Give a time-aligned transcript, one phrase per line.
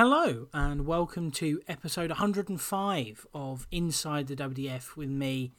[0.00, 5.54] Hello, and welcome to episode 105 of Inside the WDF with me,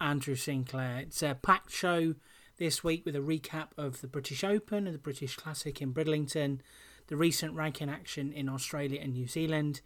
[0.00, 1.00] Andrew Sinclair.
[1.00, 2.14] It's a packed show
[2.56, 6.62] this week with a recap of the British Open and the British Classic in Bridlington,
[7.08, 9.82] the recent ranking action in Australia and New Zealand,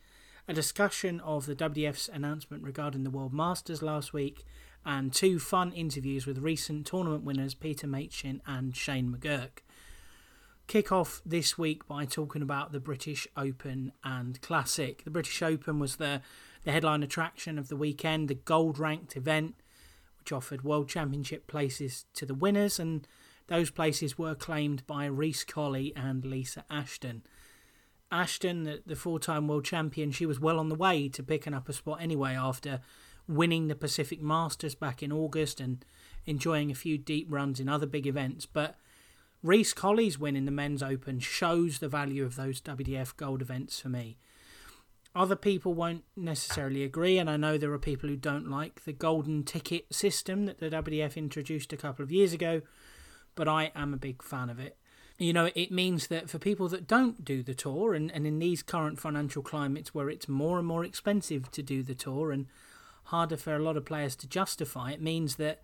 [0.47, 4.45] a discussion of the WDF's announcement regarding the World Masters last week,
[4.87, 9.63] and two fun interviews with recent tournament winners Peter Machin and Shane McGurk
[10.73, 15.05] kick off this week by talking about the British Open and Classic.
[15.05, 16.23] The British Open was the,
[16.65, 19.55] the headline attraction of the weekend, the gold ranked event,
[20.19, 23.07] which offered World Championship places to the winners, and
[23.49, 27.23] those places were claimed by Reece Colley and Lisa Ashton.
[28.11, 31.53] Ashton, the, the four time world champion, she was well on the way to picking
[31.53, 32.81] up a spot anyway after
[33.29, 35.85] winning the Pacific Masters back in August and
[36.25, 38.47] enjoying a few deep runs in other big events.
[38.47, 38.77] But
[39.43, 43.81] Reece Colley's win in the men's open shows the value of those WDF gold events
[43.81, 44.17] for me.
[45.17, 48.93] Other people won't necessarily agree, and I know there are people who don't like the
[48.93, 52.63] golden ticket system that the WDF introduced a couple of years ago,
[53.35, 54.79] but I am a big fan of it.
[55.19, 58.39] You know, it means that for people that don't do the tour, and, and in
[58.39, 62.47] these current financial climates where it's more and more expensive to do the tour and
[63.05, 65.63] harder for a lot of players to justify, it means that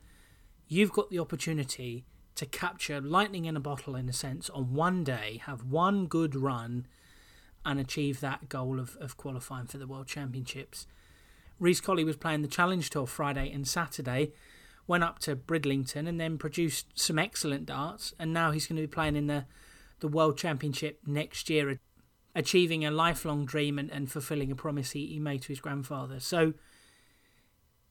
[0.67, 2.05] you've got the opportunity
[2.39, 6.37] to capture lightning in a bottle, in a sense, on one day, have one good
[6.37, 6.87] run,
[7.67, 10.87] and achieve that goal of, of qualifying for the World Championships.
[11.59, 14.33] Reece Colley was playing the Challenge Tour Friday and Saturday,
[14.87, 18.87] went up to Bridlington and then produced some excellent darts, and now he's going to
[18.87, 19.45] be playing in the,
[19.99, 21.81] the World Championship next year,
[22.37, 26.21] achieving a lifelong dream and, and fulfilling a promise he, he made to his grandfather.
[26.21, 26.55] So,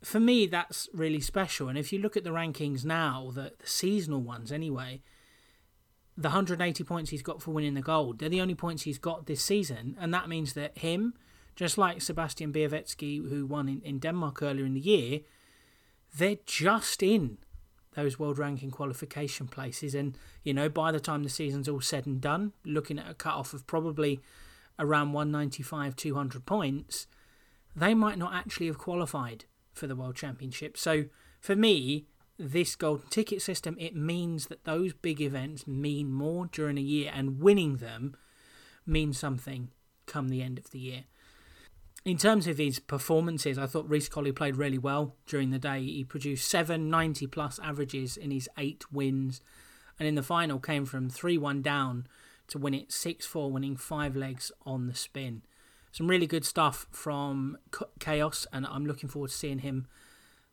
[0.03, 1.70] for me, that's really special.
[1.70, 5.02] And if you look at the rankings now, the, the seasonal ones anyway,
[6.16, 9.25] the 180 points he's got for winning the gold, they're the only points he's got
[9.25, 9.95] this season.
[10.00, 11.14] And that means that him,
[11.56, 15.22] just like Sebastian Białecki, who won in, in Denmark earlier in the year,
[16.16, 17.38] they're just in
[17.96, 19.96] those world ranking qualification places.
[19.96, 23.16] And, you know, by the time the season's all said and done, looking at a
[23.16, 24.22] cut off of probably
[24.78, 27.07] around 195, 200 points,
[27.75, 29.46] they might not actually have qualified
[29.77, 30.77] for the World Championship.
[30.77, 31.05] So
[31.39, 32.05] for me,
[32.38, 37.11] this golden ticket system it means that those big events mean more during a year,
[37.13, 38.15] and winning them
[38.85, 39.69] means something
[40.05, 41.03] come the end of the year.
[42.05, 45.83] In terms of his performances, I thought Reece Colley played really well during the day.
[45.83, 49.41] He produced seven 90 plus averages in his eight wins,
[49.99, 52.07] and in the final came from 3 1 down
[52.47, 55.41] to win it 6 4, winning five legs on the spin
[55.92, 57.58] some really good stuff from
[58.00, 59.88] Chaos, and I'm looking forward to seeing him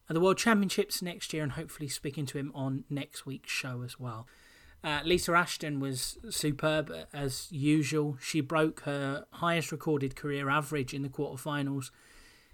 [0.09, 3.83] at the World Championships next year and hopefully speaking to him on next week's show
[3.83, 4.27] as well.
[4.83, 8.19] Uh, Lisa Ashton was superb as usual.
[8.21, 11.91] She broke her highest recorded career average in the quarterfinals,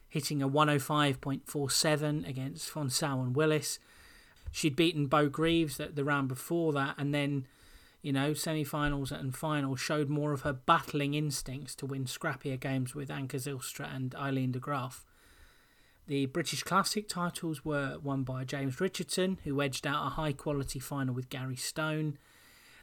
[0.09, 3.81] hitting a 105.47 against Fonsau and Willis.
[4.53, 7.47] She'd beaten Beau Greaves at the round before that, and then
[8.03, 12.59] you know, semi finals and final showed more of her battling instincts to win scrappier
[12.59, 15.05] games with Anca Zijlstra and Aileen de Graaf.
[16.07, 20.79] The British Classic titles were won by James Richardson, who edged out a high quality
[20.79, 22.19] final with Gary Stone.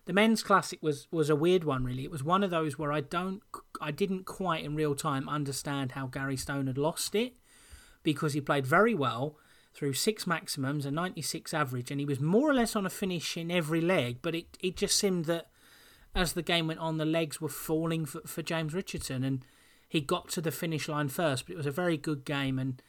[0.05, 2.05] The men's classic was, was a weird one, really.
[2.05, 3.41] It was one of those where I don't,
[3.81, 7.33] I didn't quite in real time understand how Gary Stone had lost it,
[8.03, 9.35] because he played very well,
[9.77, 13.37] through six maximums, a 96 average, and he was more or less on a finish
[13.37, 14.17] in every leg.
[14.23, 15.51] But it, it just seemed that
[16.15, 19.45] as the game went on, the legs were falling for, for James Richardson, and
[19.87, 21.45] he got to the finish line first.
[21.45, 22.81] But it was a very good game, and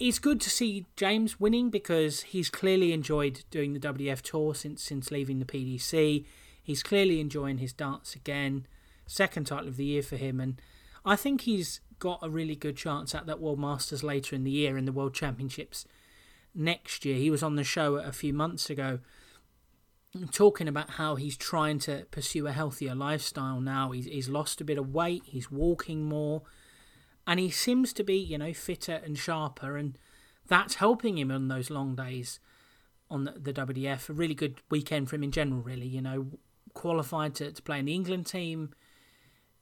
[0.00, 4.82] it's good to see James winning because he's clearly enjoyed doing the WDF tour since
[4.82, 6.26] since leaving the PDC.
[6.60, 8.66] He's clearly enjoying his darts again.
[9.06, 10.60] Second title of the year for him, and
[11.04, 14.50] I think he's got a really good chance at that World Masters later in the
[14.50, 15.86] year in the World Championships
[16.54, 17.16] next year.
[17.16, 18.98] He was on the show a few months ago
[20.32, 23.92] talking about how he's trying to pursue a healthier lifestyle now.
[23.92, 26.42] He's, he's lost a bit of weight, he's walking more,
[27.26, 29.96] and he seems to be, you know, fitter and sharper, and
[30.48, 32.40] that's helping him on those long days
[33.08, 34.08] on the, the WDF.
[34.08, 36.26] A really good weekend for him in general, really, you know,
[36.74, 38.70] qualified to, to play in the England team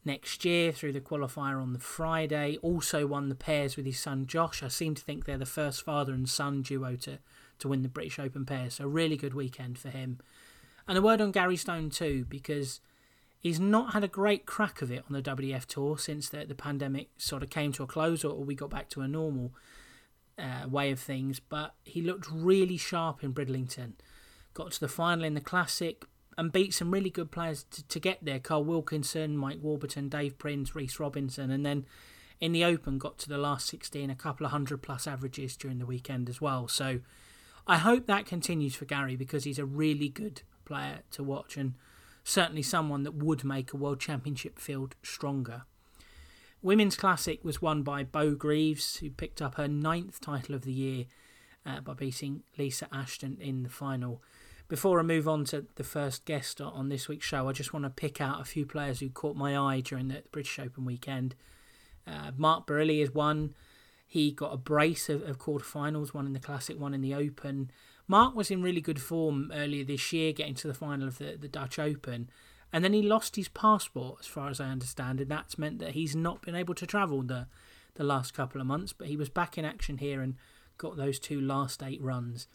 [0.08, 2.58] next year through the qualifier on the Friday.
[2.62, 4.62] Also won the pairs with his son Josh.
[4.62, 7.18] I seem to think they're the first father and son duo to,
[7.60, 8.74] to win the British Open pairs.
[8.74, 10.18] So, really good weekend for him.
[10.88, 12.80] And a word on Gary Stone too, because
[13.38, 16.54] he's not had a great crack of it on the WDF tour since the, the
[16.54, 19.52] pandemic sort of came to a close or, we got back to a normal
[20.38, 21.38] uh, way of things.
[21.38, 23.92] But he looked really sharp in Bridlington.
[24.54, 26.04] Got to the final in the Classic,
[26.38, 28.38] and beat some really good players to, to get there.
[28.38, 31.84] Carl Wilkinson, Mike Warburton, Dave Prince, Reece Robinson, and then
[32.40, 35.80] in the Open got to the last 16, a couple of hundred plus averages during
[35.80, 36.68] the weekend as well.
[36.68, 37.00] So
[37.66, 41.74] I hope that continues for Gary because he's a really good player to watch and
[42.22, 45.62] certainly someone that would make a World Championship field stronger.
[46.62, 50.72] Women's Classic was won by Beau Greaves, who picked up her ninth title of the
[50.72, 51.06] year
[51.66, 54.22] uh, by beating Lisa Ashton in the final.
[54.68, 57.86] Before I move on to the first guest on this week's show, I just want
[57.86, 61.34] to pick out a few players who caught my eye during the British Open weekend.
[62.06, 63.54] Uh, Mark Barilli is one.
[64.06, 67.70] He got a brace of, of quarterfinals, one in the Classic, one in the Open.
[68.06, 71.38] Mark was in really good form earlier this year, getting to the final of the,
[71.40, 72.28] the Dutch Open.
[72.70, 75.92] And then he lost his passport, as far as I understand, and that's meant that
[75.92, 77.46] he's not been able to travel the,
[77.94, 78.92] the last couple of months.
[78.92, 80.34] But he was back in action here and
[80.76, 82.48] got those two last eight runs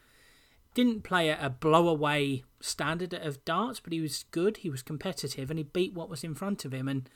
[0.73, 4.57] didn't play a, a blow away standard of darts, but he was good.
[4.57, 6.87] He was competitive, and he beat what was in front of him.
[6.87, 7.09] And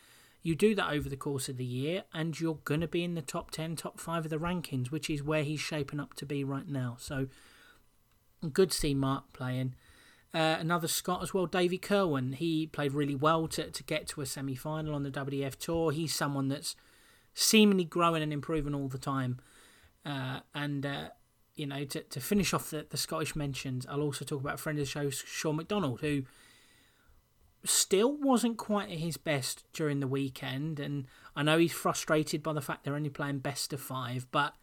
[0.44, 3.16] you do that over the course of the year, and you're going to be in
[3.16, 6.26] the top ten, top five of the rankings, which is where he's shaping up to
[6.26, 6.96] be right now.
[7.00, 7.28] So
[8.54, 9.76] good to see Mark playing.
[10.34, 12.34] Uh, another Scot as well, Davy Kerwin.
[12.34, 15.92] He played really well to, to get to a semi final on the WDF Tour.
[15.92, 16.76] He's someone that's
[17.34, 19.40] seemingly growing and improving all the time.
[20.06, 21.10] Uh, and uh,
[21.58, 24.58] you know, to, to finish off the, the Scottish mentions, I'll also talk about a
[24.58, 26.24] friend of the show, Sean McDonald, who
[27.64, 30.80] still wasn't quite at his best during the weekend.
[30.80, 34.54] And I know he's frustrated by the fact they're only playing best of five, but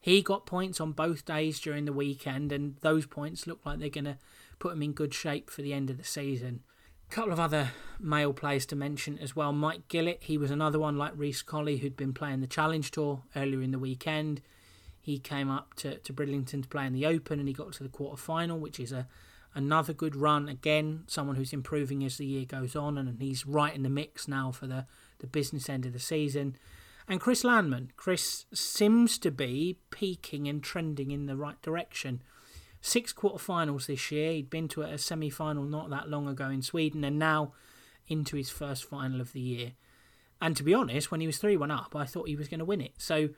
[0.00, 3.88] he got points on both days during the weekend, and those points look like they're
[3.88, 4.18] going to
[4.58, 6.60] put him in good shape for the end of the season.
[7.10, 9.52] A couple of other male players to mention as well.
[9.52, 13.22] Mike Gillett, he was another one like Reece Colley who'd been playing the Challenge Tour
[13.34, 14.42] earlier in the weekend.
[15.06, 17.84] He came up to, to Bridlington to play in the Open and he got to
[17.84, 19.06] the quarter final, which is a
[19.54, 20.48] another good run.
[20.48, 24.26] Again, someone who's improving as the year goes on and he's right in the mix
[24.26, 24.84] now for the,
[25.20, 26.56] the business end of the season.
[27.06, 27.92] And Chris Landman.
[27.96, 32.20] Chris seems to be peaking and trending in the right direction.
[32.80, 34.32] Six quarterfinals this year.
[34.32, 37.52] He'd been to a semi final not that long ago in Sweden and now
[38.08, 39.72] into his first final of the year.
[40.40, 42.58] And to be honest, when he was 3 1 up, I thought he was going
[42.58, 42.94] to win it.
[42.98, 43.28] So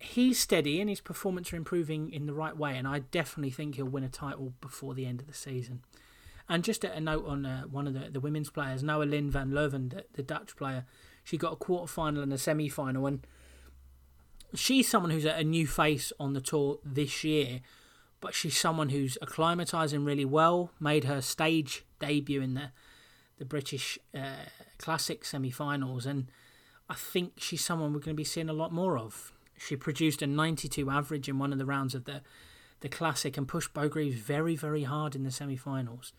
[0.00, 3.76] he's steady and his performance are improving in the right way, and I definitely think
[3.76, 5.82] he'll win a title before the end of the season.
[6.48, 9.90] And just a note on uh, one of the, the women's players, Noa-Lynn van Leuven,
[9.90, 10.84] the, the Dutch player,
[11.22, 13.24] she got a quarter final and a semi final, and
[14.54, 17.60] she's someone who's a, new face on the tour this year,
[18.20, 22.70] but she's someone who's acclimatizing really well, made her stage debut in the
[23.38, 24.44] the British uh,
[24.76, 26.30] Classic semi finals, and
[26.90, 29.32] I think she's someone we're going to be seeing a lot more of.
[29.60, 32.22] She produced a 92 average in one of the rounds of the,
[32.80, 36.14] the Classic and pushed Beau Greaves very, very hard in the semi finals.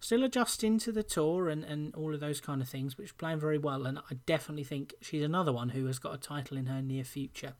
[0.00, 3.38] Still adjusting to the tour and, and all of those kind of things, she's playing
[3.38, 3.86] very well.
[3.86, 7.04] And I definitely think she's another one who has got a title in her near
[7.04, 7.54] future.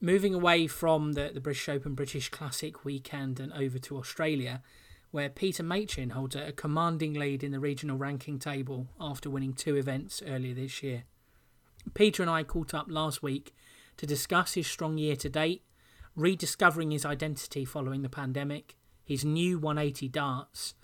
[0.00, 4.62] Moving away from the, the British Open British Classic weekend and over to Australia,
[5.10, 9.76] where Peter Machin holds a commanding lead in the regional ranking table after winning two
[9.76, 11.04] events earlier this year.
[11.94, 13.54] Peter and I caught up last week
[13.96, 15.62] to discuss his strong year to date,
[16.14, 20.74] rediscovering his identity following the pandemic, his new 180 darts,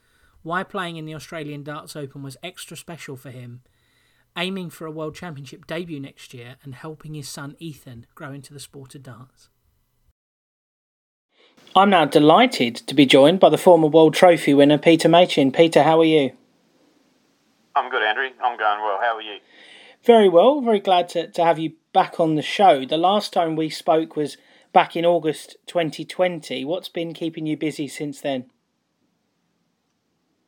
[0.42, 3.62] why playing in the Australian Darts Open was extra special for him,
[4.36, 8.52] aiming for a World Championship debut next year, and helping his son Ethan grow into
[8.52, 9.48] the sport of darts.
[11.74, 15.52] I'm now delighted to be joined by the former World Trophy winner Peter Machin.
[15.52, 16.32] Peter, how are you?
[17.74, 18.28] I'm good, Andrew.
[18.42, 18.98] I'm going well.
[19.00, 19.38] How are you?
[20.04, 20.60] Very well.
[20.60, 22.84] Very glad to, to have you back on the show.
[22.84, 24.36] The last time we spoke was
[24.72, 26.64] back in August 2020.
[26.64, 28.46] What's been keeping you busy since then?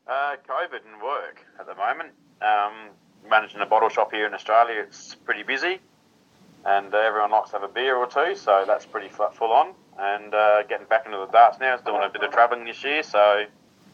[0.08, 2.10] Uh, COVID and work at the moment.
[2.42, 2.90] Um,
[3.30, 5.78] managing a bottle shop here in Australia, it's pretty busy,
[6.66, 9.72] and uh, everyone likes to have a beer or two, so that's pretty full on.
[9.98, 12.82] And uh, getting back into the darts now, it's doing a bit of travelling this
[12.84, 13.44] year, so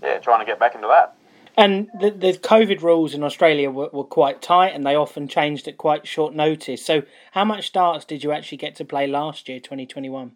[0.02, 1.16] yeah, trying to get back into that.
[1.60, 5.68] And the, the COVID rules in Australia were, were quite tight and they often changed
[5.68, 6.82] at quite short notice.
[6.82, 7.02] So,
[7.32, 10.32] how much darts did you actually get to play last year, 2021?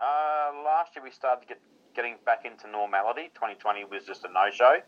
[0.00, 0.04] Uh,
[0.64, 1.60] last year we started get,
[1.94, 3.28] getting back into normality.
[3.34, 4.80] 2020 was just a no show.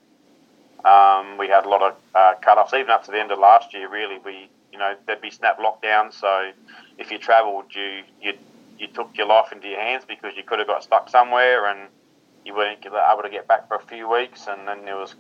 [0.88, 3.38] Um, we had a lot of uh, cut offs, even up to the end of
[3.38, 4.18] last year, really.
[4.24, 6.14] We, you know, there'd be snap lockdowns.
[6.14, 6.52] So,
[6.96, 8.32] if you travelled, you, you,
[8.78, 11.90] you took your life into your hands because you could have got stuck somewhere and
[12.44, 15.14] you weren't able to get back for a few weeks, and then there was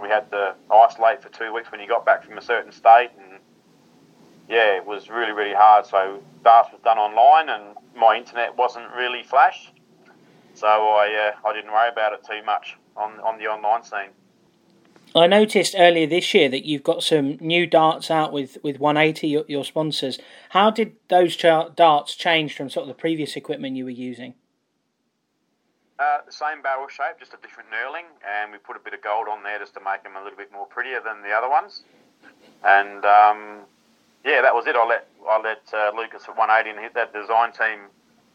[0.00, 3.10] we had to isolate for two weeks when you got back from a certain state,
[3.18, 3.40] and
[4.48, 5.86] yeah, it was really really hard.
[5.86, 9.72] So darts was done online, and my internet wasn't really flash,
[10.54, 12.76] so I uh, I didn't worry about it too much.
[12.96, 14.10] on on the online scene.
[15.16, 19.28] I noticed earlier this year that you've got some new darts out with, with 180,
[19.28, 20.18] your, your sponsors.
[20.50, 24.34] How did those darts change from sort of the previous equipment you were using?
[25.98, 29.02] Uh, the same barrel shape, just a different knurling, and we put a bit of
[29.02, 31.48] gold on there just to make them a little bit more prettier than the other
[31.48, 31.84] ones.
[32.64, 33.62] And um,
[34.24, 34.74] yeah, that was it.
[34.74, 37.86] I let I let uh, Lucas at 180 and hit that design team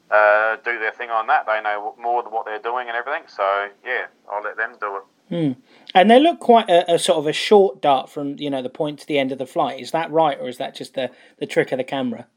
[0.10, 1.46] uh, do their thing on that.
[1.48, 3.24] They know more than what they're doing and everything.
[3.28, 3.44] So
[3.86, 5.04] yeah, I'll let them do it.
[5.30, 5.60] Hmm.
[5.94, 8.70] And they look quite a, a, sort of a short dart from you know the
[8.70, 9.80] point to the end of the flight.
[9.80, 12.28] Is that right, or is that just the, the trick of the camera?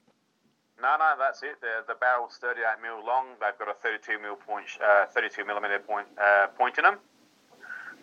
[0.82, 1.60] No, no, that's it.
[1.60, 3.38] The, the barrel's 38 mil long.
[3.40, 6.98] They've got a 32 mil point, uh, 32 millimeter point uh, point in them.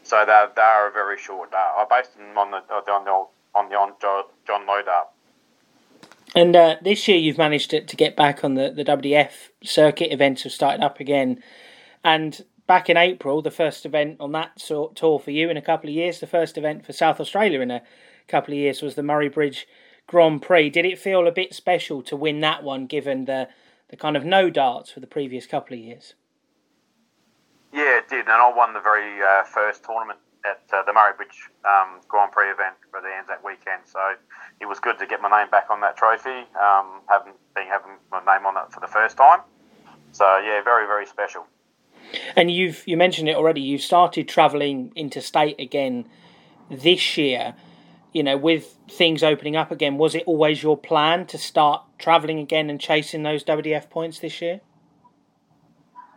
[0.03, 1.75] So they they are a very short dart.
[1.77, 3.93] I based them on the on the on the on
[4.47, 5.09] John Lowe dart.
[6.33, 10.13] And uh, this year you've managed to, to get back on the, the WDF circuit
[10.13, 11.43] events have started up again.
[12.03, 15.61] And back in April, the first event on that sort tour for you in a
[15.61, 17.81] couple of years, the first event for South Australia in a
[18.27, 19.67] couple of years was the Murray Bridge
[20.09, 20.71] Grand Prix.
[20.71, 23.47] Did it feel a bit special to win that one, given the
[23.89, 26.15] the kind of no darts for the previous couple of years?
[27.71, 31.13] Yeah, it did, and I won the very uh, first tournament at uh, the Murray
[31.15, 33.83] Bridge um, Grand Prix event for the Anzac weekend.
[33.85, 33.99] So
[34.59, 37.91] it was good to get my name back on that trophy, um, having being having
[38.11, 39.41] my name on it for the first time.
[40.11, 41.45] So yeah, very very special.
[42.35, 43.61] And you've you mentioned it already.
[43.61, 46.09] You've started travelling interstate again
[46.71, 47.53] this year.
[48.11, 52.39] You know, with things opening up again, was it always your plan to start travelling
[52.39, 54.61] again and chasing those WDF points this year?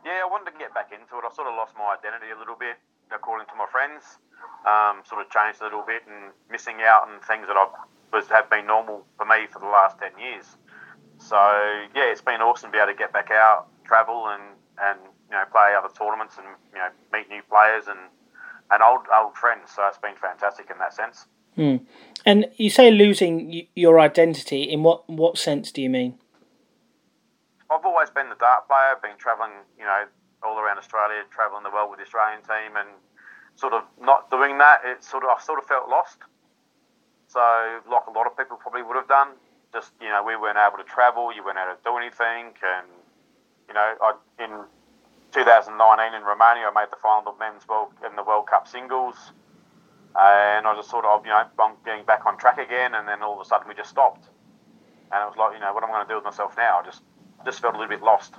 [0.04, 1.24] Yeah, I wanted to get back into it.
[1.24, 2.76] I sort of lost my identity a little bit,
[3.14, 4.18] according to my friends.
[4.66, 7.66] Um, sort of changed a little bit and missing out on things that I
[8.12, 10.56] was have been normal for me for the last ten years.
[11.18, 11.36] So
[11.94, 14.42] yeah, it's been awesome to be able to get back out, travel, and
[14.80, 14.98] and
[15.30, 18.00] you know, play other tournaments and you know, meet new players and
[18.70, 19.70] and old old friends.
[19.74, 21.26] So it's been fantastic in that sense.
[21.56, 21.84] Mm.
[22.24, 24.62] And you say losing your identity.
[24.62, 26.18] In what what sense do you mean?
[27.70, 28.94] I've always been the dart player.
[28.94, 30.04] I've been travelling, you know,
[30.42, 32.88] all around Australia, travelling the world with the Australian team, and
[33.56, 34.80] sort of not doing that.
[34.84, 36.18] It sort of I sort of felt lost.
[37.28, 37.40] So,
[37.88, 39.28] like a lot of people probably would have done,
[39.72, 41.32] just you know, we weren't able to travel.
[41.32, 42.86] You weren't able to do anything, and
[43.68, 44.50] you know, I in
[45.32, 49.32] 2019 in Romania, I made the final of men's world in the World Cup singles,
[50.14, 51.44] and I just sort of you know
[51.84, 54.28] getting back on track again, and then all of a sudden we just stopped,
[55.10, 56.80] and it was like you know what am I going to do with myself now?
[56.80, 57.02] I just
[57.44, 58.34] just felt a little bit lost.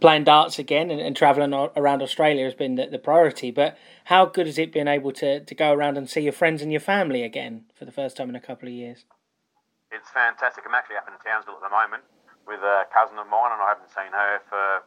[0.00, 4.24] Playing darts again and, and travelling around Australia has been the, the, priority, but how
[4.24, 6.80] good has it been able to, to go around and see your friends and your
[6.80, 9.04] family again for the first time in a couple of years?
[9.92, 10.64] It's fantastic.
[10.66, 12.02] I'm actually up in Townsville at the moment
[12.46, 14.82] with a cousin of mine, and I haven't seen her for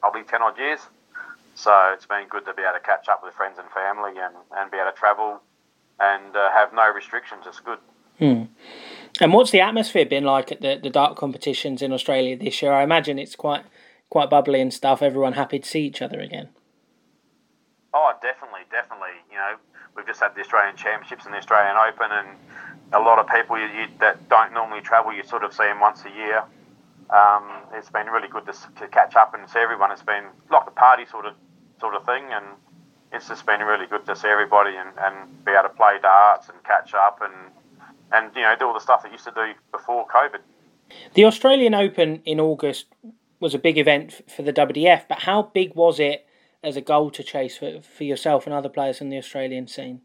[0.00, 0.80] probably 10 odd years.
[1.54, 4.34] So it's been good to be able to catch up with friends and family and,
[4.56, 5.40] and be able to travel
[6.00, 7.44] and uh, have no restrictions.
[7.46, 7.78] It's good.
[8.18, 8.44] Hmm.
[9.20, 12.72] And what's the atmosphere been like at the, the dart competitions in Australia this year?
[12.72, 13.64] I imagine it's quite
[14.10, 15.02] quite bubbly and stuff.
[15.02, 16.48] Everyone happy to see each other again.
[17.94, 19.16] Oh, definitely, definitely.
[19.30, 19.56] You know,
[19.96, 22.28] we've just had the Australian Championships and the Australian Open, and
[22.92, 25.80] a lot of people you, you, that don't normally travel, you sort of see them
[25.80, 26.42] once a year.
[27.10, 29.90] Um, it's been really good to, to catch up and see everyone.
[29.90, 31.34] It's been like a party sort of
[31.80, 32.44] sort of thing, and
[33.12, 36.48] it's just been really good to see everybody and, and be able to play darts
[36.48, 37.34] and catch up and
[38.12, 40.40] and you know do all the stuff that used to do before COVID.
[41.14, 42.86] The Australian Open in August
[43.40, 46.26] was a big event for the WDF, but how big was it
[46.62, 50.00] as a goal to chase for, for yourself and other players in the Australian scene?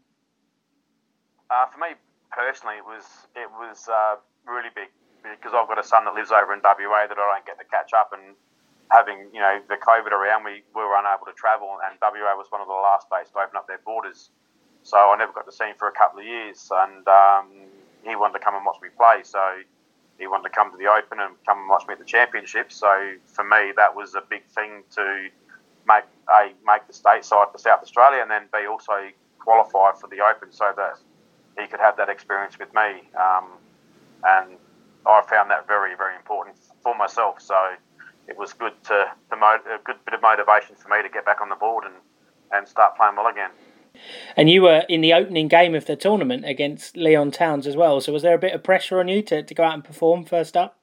[1.50, 1.88] Uh, for me
[2.30, 4.88] personally, it was it was uh, really big
[5.22, 7.64] because I've got a son that lives over in WA that I don't get to
[7.64, 8.36] catch up and
[8.90, 12.46] having you know the COVID around, we, we were unable to travel, and WA was
[12.50, 14.30] one of the last states to open up their borders.
[14.82, 17.48] So I never got to see him for a couple of years, and um,
[18.04, 19.22] he wanted to come and watch me play.
[19.24, 19.40] So
[20.18, 22.76] he wanted to come to the Open and come and watch me at the Championships.
[22.76, 25.28] So for me, that was a big thing to
[25.86, 30.20] make a make the stateside for South Australia, and then B also qualify for the
[30.20, 30.98] Open, so that
[31.58, 33.08] he could have that experience with me.
[33.16, 33.56] Um,
[34.24, 34.56] and
[35.06, 37.40] I found that very, very important for myself.
[37.40, 37.54] So
[38.28, 41.40] it was good to, to a good bit of motivation for me to get back
[41.40, 41.94] on the board and,
[42.52, 43.50] and start playing well again.
[44.36, 48.00] And you were in the opening game of the tournament against Leon Towns as well.
[48.00, 50.24] So was there a bit of pressure on you to, to go out and perform
[50.24, 50.78] first up?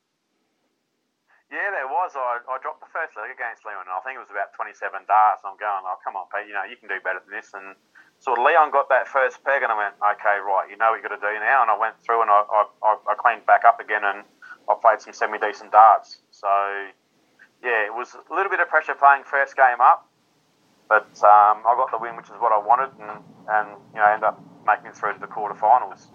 [1.52, 2.16] Yeah, there was.
[2.16, 3.84] I, I dropped the first leg against Leon.
[3.84, 5.44] And I think it was about 27 darts.
[5.44, 7.52] I'm going, oh, come on, Pete, you know, you can do better than this.
[7.52, 7.76] And
[8.24, 11.04] sort of Leon got that first peg, and I went, okay, right, you know what
[11.04, 11.68] you've got to do now.
[11.68, 14.24] And I went through and I, I, I cleaned back up again, and
[14.72, 16.24] I played some semi decent darts.
[16.32, 16.48] So
[17.64, 20.08] yeah, it was a little bit of pressure playing first game up,
[20.90, 24.06] but um, I got the win, which is what I wanted, and, and you know,
[24.06, 26.08] end up making it through to the quarterfinals.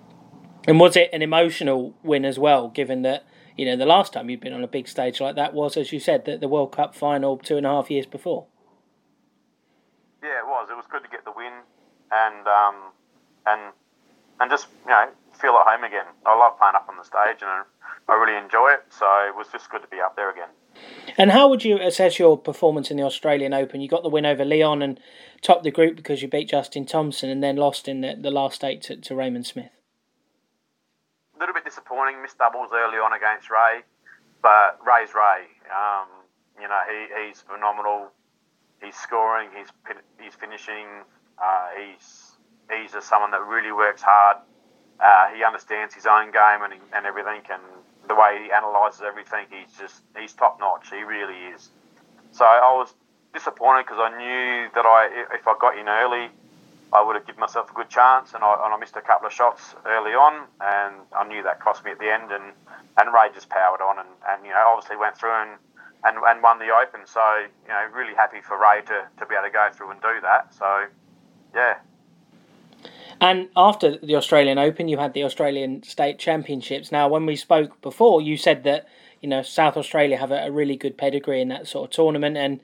[0.66, 3.24] And was it an emotional win as well, given that
[3.56, 5.92] you know the last time you'd been on a big stage like that was, as
[5.92, 8.46] you said, the, the World Cup final two and a half years before?
[10.22, 10.68] Yeah, it was.
[10.70, 11.52] It was good to get the win,
[12.10, 12.74] and um,
[13.46, 13.72] and
[14.40, 15.08] and just you know
[15.40, 16.06] feel at home again.
[16.24, 17.64] I love playing up on the stage, and
[18.08, 18.84] I really enjoy it.
[18.90, 20.48] So it was just good to be up there again.
[21.16, 23.80] And how would you assess your performance in the Australian Open?
[23.80, 25.00] You got the win over Leon and
[25.40, 28.62] topped the group because you beat Justin Thompson, and then lost in the, the last
[28.64, 29.70] eight to, to Raymond Smith
[31.36, 32.22] a little bit disappointing.
[32.22, 33.84] Missed doubles early on against Ray,
[34.42, 35.52] but Ray's Ray.
[35.68, 36.08] Um,
[36.60, 38.08] you know, he, he's phenomenal.
[38.82, 39.50] He's scoring.
[39.56, 39.68] He's
[40.20, 41.04] he's finishing.
[41.38, 42.36] Uh, he's
[42.70, 44.38] he's just someone that really works hard.
[45.00, 47.62] Uh, he understands his own game and, and everything, and
[48.08, 50.88] the way he analyses everything, he's just he's top notch.
[50.90, 51.68] He really is.
[52.32, 52.94] So I was
[53.34, 56.30] disappointed because I knew that I if I got in early,
[56.92, 59.26] I would have given myself a good chance, and I, and I missed a couple
[59.26, 62.52] of shots early on, and I knew that cost me at the end, and,
[62.96, 65.58] and Ray just powered on, and, and you know obviously went through and,
[66.04, 67.20] and, and won the Open, so
[67.64, 70.20] you know really happy for Ray to, to be able to go through and do
[70.22, 70.86] that, so
[71.54, 71.76] yeah.
[73.20, 76.92] And after the Australian Open, you had the Australian State Championships.
[76.92, 78.86] Now, when we spoke before, you said that
[79.20, 82.36] you know South Australia have a, a really good pedigree in that sort of tournament,
[82.36, 82.60] and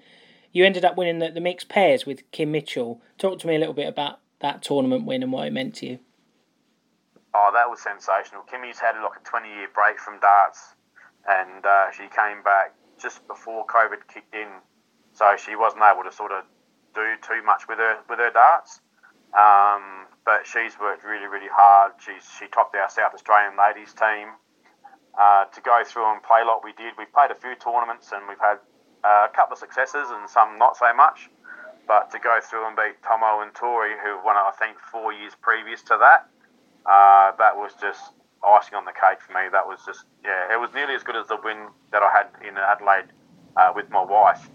[0.52, 3.00] you ended up winning the, the mixed pairs with Kim Mitchell.
[3.18, 5.86] Talk to me a little bit about that tournament win and what it meant to
[5.86, 5.98] you.
[7.34, 8.42] Oh, that was sensational.
[8.42, 10.74] Kimmy's had like a 20 year break from darts,
[11.26, 14.48] and uh, she came back just before COVID kicked in,
[15.14, 16.44] so she wasn't able to sort of
[16.94, 18.80] do too much with her with her darts.
[19.32, 21.92] Um, but she's worked really, really hard.
[21.98, 24.28] She's she topped our South Australian ladies team.
[25.18, 28.26] Uh, to go through and play like we did, we played a few tournaments and
[28.28, 28.56] we've had
[29.04, 31.28] uh, a couple of successes and some not so much.
[31.86, 35.34] But to go through and beat Tomo and Tori, who won, I think, four years
[35.42, 36.28] previous to that,
[36.86, 38.00] uh, that was just
[38.42, 39.50] icing on the cake for me.
[39.50, 41.58] That was just, yeah, it was nearly as good as the win
[41.90, 43.10] that I had in Adelaide
[43.56, 44.48] uh, with my wife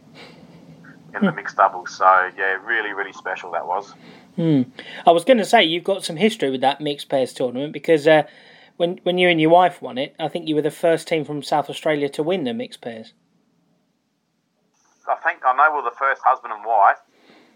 [1.13, 1.95] in the mixed doubles.
[1.95, 3.93] So, yeah, really, really special that was.
[4.37, 4.61] Hmm.
[5.05, 8.07] I was going to say, you've got some history with that mixed pairs tournament because
[8.07, 8.23] uh,
[8.77, 11.25] when, when you and your wife won it, I think you were the first team
[11.25, 13.13] from South Australia to win the mixed pairs.
[15.09, 16.97] I think I know we're the first husband and wife.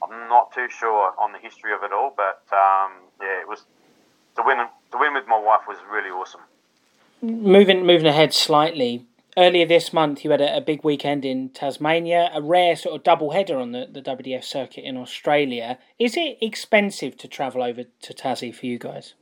[0.01, 3.65] I'm not too sure on the history of it all, but um, yeah, it was
[4.35, 4.57] the win.
[4.91, 6.41] The win with my wife was really awesome.
[7.21, 9.05] Moving moving ahead slightly.
[9.37, 13.03] Earlier this month, you had a, a big weekend in Tasmania, a rare sort of
[13.03, 15.79] double header on the, the WDF circuit in Australia.
[15.97, 19.13] Is it expensive to travel over to Tassie for you guys?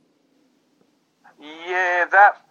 [1.40, 2.44] Yeah, that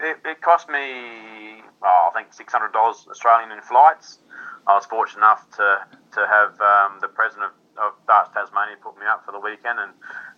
[0.00, 4.18] it, it cost me, oh, I think six hundred dollars Australian in flights.
[4.66, 8.96] I was fortunate enough to to have um, the president of, of Darts Tasmania put
[8.98, 9.92] me up for the weekend and,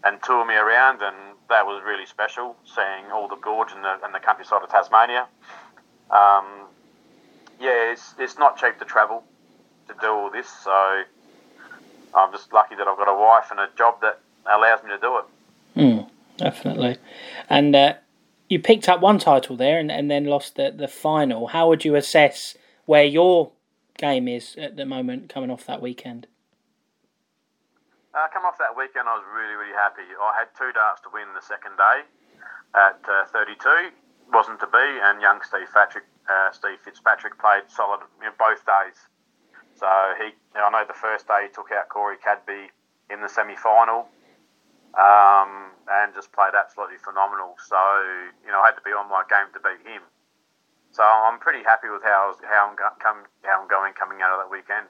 [0.05, 3.99] and tour me around, and that was really special, seeing all the gorge and the,
[4.05, 5.29] and the countryside of Tasmania.
[6.11, 6.69] Um,
[7.61, 9.25] yeah, it's, it's not cheap to travel
[9.89, 11.03] to do all this, so
[12.15, 14.99] I'm just lucky that I've got a wife and a job that allows me to
[14.99, 15.25] do it.
[15.77, 16.97] Mm, definitely.
[17.49, 17.95] And uh,
[18.49, 21.49] you picked up one title there and, and then lost the, the final.
[21.49, 23.53] How would you assess where your
[23.99, 26.27] game is at the moment coming off that weekend?
[28.15, 30.03] Uh, coming off that weekend, I was really, really happy.
[30.19, 32.01] I had two darts to win the second day
[32.75, 33.91] at uh, 32.
[34.33, 38.65] Wasn't to be, and young Steve Patrick, uh, Steve Fitzpatrick played solid you know, both
[38.67, 38.99] days.
[39.79, 39.87] So
[40.19, 42.73] he, you know, I know the first day he took out Corey Cadby
[43.11, 44.09] in the semi-final,
[44.99, 47.55] um, and just played absolutely phenomenal.
[47.69, 47.79] So
[48.45, 50.03] you know, I had to be on my game to beat him.
[50.91, 54.41] So I'm pretty happy with how how I'm, come, how I'm going coming out of
[54.43, 54.89] that weekend.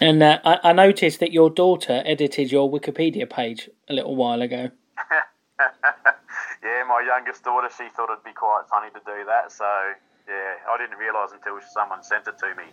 [0.00, 4.42] And uh, I, I noticed that your daughter edited your Wikipedia page a little while
[4.42, 4.70] ago.
[6.66, 9.52] yeah, my youngest daughter, she thought it'd be quite funny to do that.
[9.52, 9.64] So
[10.28, 12.66] yeah, I didn't realise until someone sent it to me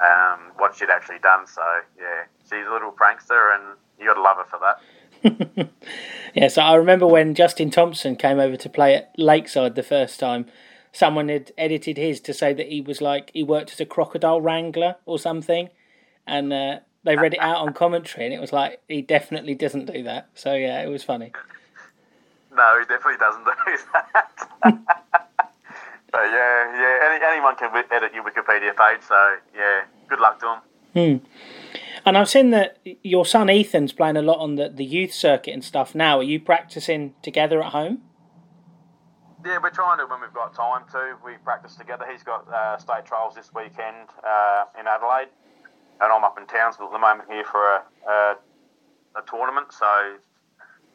[0.00, 1.46] um, what she'd actually done.
[1.46, 1.62] So
[2.00, 5.68] yeah, she's a little prankster, and you got to love her for that.
[6.34, 10.18] yeah, so I remember when Justin Thompson came over to play at Lakeside the first
[10.18, 10.46] time
[10.92, 14.40] someone had edited his to say that he was like he worked as a crocodile
[14.40, 15.70] wrangler or something,
[16.26, 19.86] and uh, they read it out on commentary, and it was like he definitely doesn't
[19.86, 20.28] do that.
[20.34, 21.32] So yeah, it was funny.
[22.54, 23.50] No, he definitely doesn't do
[23.92, 24.48] that.
[24.62, 30.46] but yeah, yeah, any, anyone can edit your Wikipedia page, so yeah, good luck to
[30.46, 30.60] them.
[30.92, 31.26] Hmm.
[32.04, 35.54] And I've seen that your son Ethan's playing a lot on the, the youth circuit
[35.54, 36.18] and stuff now.
[36.18, 38.02] Are you practicing together at home?
[39.44, 41.16] Yeah, we're trying to when we've got time to.
[41.24, 42.04] We practice together.
[42.10, 45.28] He's got uh, state trials this weekend uh, in Adelaide,
[46.00, 48.36] and I'm up in Townsville at the moment here for a, a,
[49.16, 49.72] a tournament.
[49.72, 50.16] So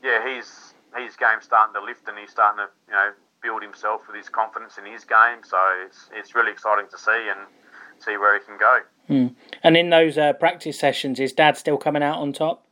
[0.04, 4.02] yeah, he's his game's starting to lift and he's starting to you know build himself
[4.08, 5.44] with his confidence in his game.
[5.44, 7.40] So it's it's really exciting to see and
[8.00, 8.80] see where he can go.
[9.08, 9.28] Hmm.
[9.64, 12.66] And in those uh, practice sessions, is Dad still coming out on top?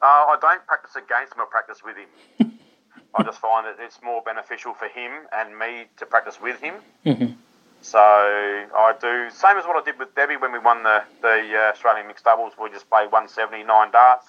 [0.00, 1.40] Uh, I don't practice against him.
[1.40, 2.58] I practice with him.
[3.14, 6.74] I just find that it's more beneficial for him and me to practice with him.
[7.04, 7.32] Mm-hmm.
[7.80, 11.54] So I do same as what I did with Debbie when we won the the
[11.54, 12.52] uh, Australian mixed doubles.
[12.60, 14.26] We just play 179 darts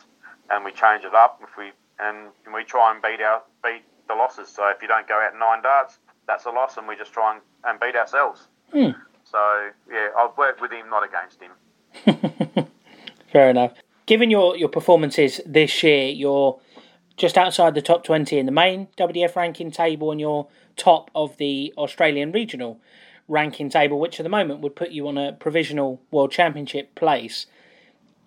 [0.52, 4.16] and we change it up if we and we try and beat our beat the
[4.16, 4.50] losses.
[4.50, 7.34] So if you don't go out nine darts, that's a loss, and we just try
[7.34, 8.48] and, and beat ourselves.
[8.72, 8.92] Hmm.
[9.24, 12.68] So yeah, I've worked with him, not against him.
[13.32, 13.74] Fair enough.
[14.06, 16.60] Given your, your performances this year, you're
[17.16, 21.38] just outside the top 20 in the main WDF ranking table and you're top of
[21.38, 22.80] the Australian regional
[23.28, 27.46] ranking table, which at the moment would put you on a provisional World Championship place.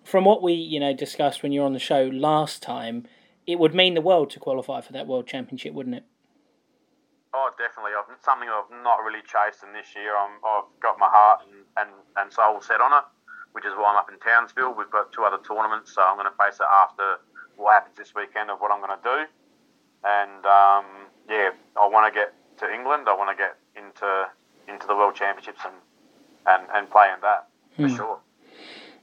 [0.05, 3.05] From what we, you know, discussed when you were on the show last time,
[3.45, 6.05] it would mean the world to qualify for that World Championship, wouldn't it?
[7.33, 7.91] Oh, definitely.
[7.97, 10.15] I've, something I've not really chased in this year.
[10.15, 13.05] i have got my heart and, and, and soul set on it,
[13.53, 14.73] which is why I'm up in Townsville.
[14.77, 17.17] We've got two other tournaments, so I'm going to face it after
[17.57, 19.19] what happens this weekend of what I'm going to do.
[20.05, 20.85] And um,
[21.27, 23.09] yeah, I want to get to England.
[23.09, 24.27] I want to get into
[24.67, 25.75] into the World Championships and
[26.45, 27.95] and, and play in that for hmm.
[27.95, 28.19] sure.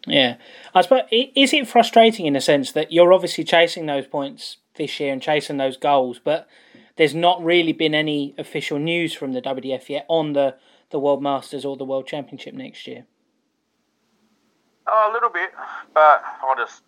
[0.07, 0.37] Yeah,
[0.75, 4.99] I suppose is it frustrating in a sense that you're obviously chasing those points this
[4.99, 6.49] year and chasing those goals, but
[6.97, 10.57] there's not really been any official news from the WDF yet on the
[10.91, 13.05] the World Masters or the World Championship next year.
[14.87, 15.51] Oh, a little bit,
[15.95, 16.83] but I just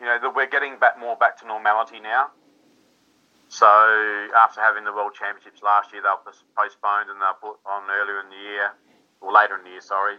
[0.00, 2.28] you know we're getting back more back to normality now.
[3.48, 3.66] So
[4.36, 7.84] after having the World Championships last year, they were postponed and they were put on
[7.88, 8.72] earlier in the year
[9.20, 9.80] or later in the year.
[9.80, 10.16] Sorry.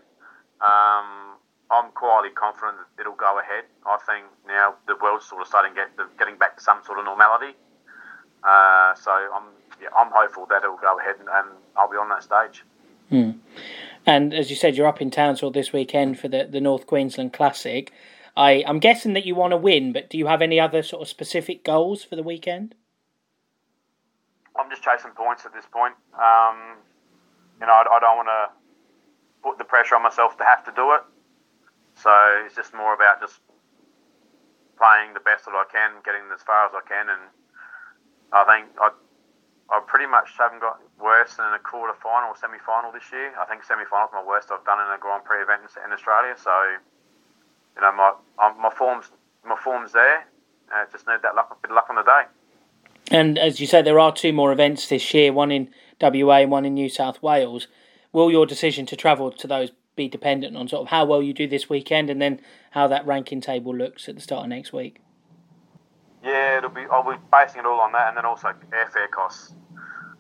[0.62, 1.36] Um,
[1.72, 3.66] I'm quietly confident that it'll go ahead.
[3.86, 7.00] I think now the world's sort of starting to get getting back to some sort
[7.00, 7.58] of normality.
[8.44, 9.50] Uh, so I'm
[9.82, 12.64] yeah, I'm hopeful that it'll go ahead and, and I'll be on that stage.
[13.10, 13.32] Hmm.
[14.06, 17.34] And as you said, you're up in Townsville this weekend for the, the North Queensland
[17.34, 17.92] Classic.
[18.38, 21.02] I, I'm guessing that you want to win, but do you have any other sort
[21.02, 22.76] of specific goals for the weekend?
[24.58, 25.96] I'm just chasing points at this point.
[26.14, 26.78] Um,
[27.60, 28.50] you know, I, I don't want to
[29.44, 31.02] put the pressure on myself to have to do it.
[31.96, 32.12] So
[32.46, 33.40] it's just more about just
[34.78, 37.24] playing the best that I can, getting as far as I can, and
[38.32, 38.92] I think I
[39.72, 43.34] I pretty much haven't got worse than a quarter final or semi final this year.
[43.40, 45.92] I think semi final is my worst I've done in a Grand Prix event in,
[45.92, 46.36] Australia.
[46.38, 46.54] So
[47.76, 49.10] you know my my form's
[49.44, 50.28] my form's there.
[50.74, 52.24] Uh, just need that luck, bit of luck on the day.
[53.12, 55.70] And as you say, there are two more events this year, one in
[56.02, 57.68] WA and one in New South Wales.
[58.12, 61.34] Will your decision to travel to those be dependent on sort of how well you
[61.34, 62.40] do this weekend and then
[62.72, 65.02] how that ranking table looks at the start of next week.
[66.24, 66.86] Yeah, it'll be.
[66.92, 69.54] I'll be basing it all on that, and then also airfare costs.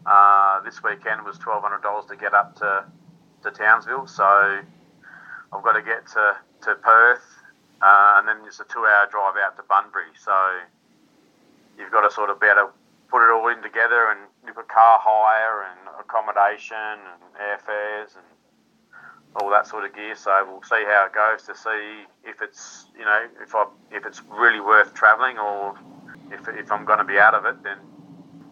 [0.05, 2.85] Uh, this weekend was twelve hundred dollars to get up to
[3.43, 7.25] to Townsville, so I've got to get to to Perth,
[7.81, 10.13] uh, and then it's a two-hour drive out to Bunbury.
[10.19, 10.31] So
[11.77, 12.73] you've got to sort of be able to
[13.09, 18.25] put it all in together, and you've got car hire and accommodation and airfares and
[19.37, 20.15] all that sort of gear.
[20.15, 24.05] So we'll see how it goes to see if it's you know if I if
[24.05, 25.75] it's really worth travelling or
[26.31, 27.77] if if I'm going to be out of it, then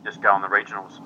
[0.04, 1.02] just go on the regionals.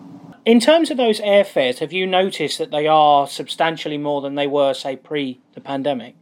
[0.46, 4.48] In terms of those airfares, have you noticed that they are substantially more than they
[4.48, 6.16] were, say, pre the pandemic?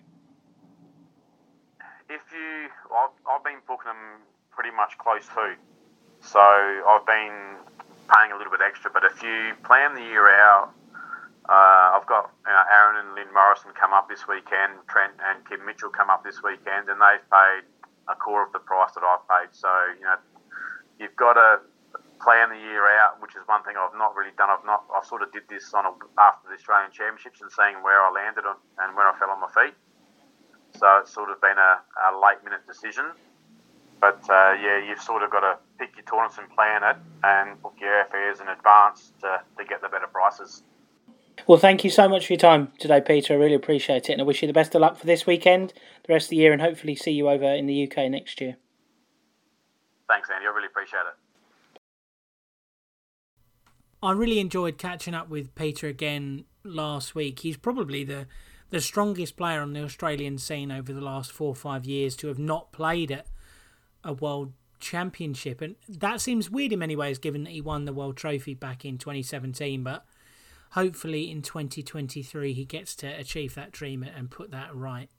[2.10, 5.54] If you, I've, I've been booking them pretty much close to,
[6.22, 7.58] so I've been
[8.14, 8.90] paying a little bit extra.
[8.92, 10.74] But if you plan the year out
[11.50, 15.46] uh, I've got you know, Aaron and Lynn Morrison come up this weekend, Trent and
[15.46, 17.64] Kim Mitchell come up this weekend, and they've paid
[18.10, 19.54] a quarter of the price that I've paid.
[19.54, 20.18] So, you know,
[21.00, 21.62] you've got to
[22.22, 24.50] plan the year out, which is one thing I've not really done.
[24.50, 27.84] I've not, I sort of did this on a, after the Australian Championships and seeing
[27.86, 29.78] where I landed on, and where I fell on my feet.
[30.80, 33.14] So it's sort of been a, a late minute decision.
[34.02, 37.62] But uh, yeah, you've sort of got to pick your tournaments and plan it and
[37.62, 40.64] book your airfares in advance to, to get the better prices.
[41.48, 43.36] Well, thank you so much for your time today, Peter.
[43.36, 45.74] I really appreciate it, and I wish you the best of luck for this weekend,
[46.08, 48.58] the rest of the year, and hopefully see you over in the UK next year.
[50.08, 50.48] Thanks, Andy.
[50.48, 51.80] I really appreciate it.
[54.02, 57.40] I really enjoyed catching up with Peter again last week.
[57.40, 58.28] He's probably the
[58.72, 62.28] the strongest player on the Australian scene over the last four or five years to
[62.28, 63.28] have not played at
[64.04, 67.94] a world championship, and that seems weird in many ways, given that he won the
[67.94, 69.84] world trophy back in 2017.
[69.84, 70.06] But
[70.76, 75.10] hopefully in 2023 he gets to achieve that dream and put that right.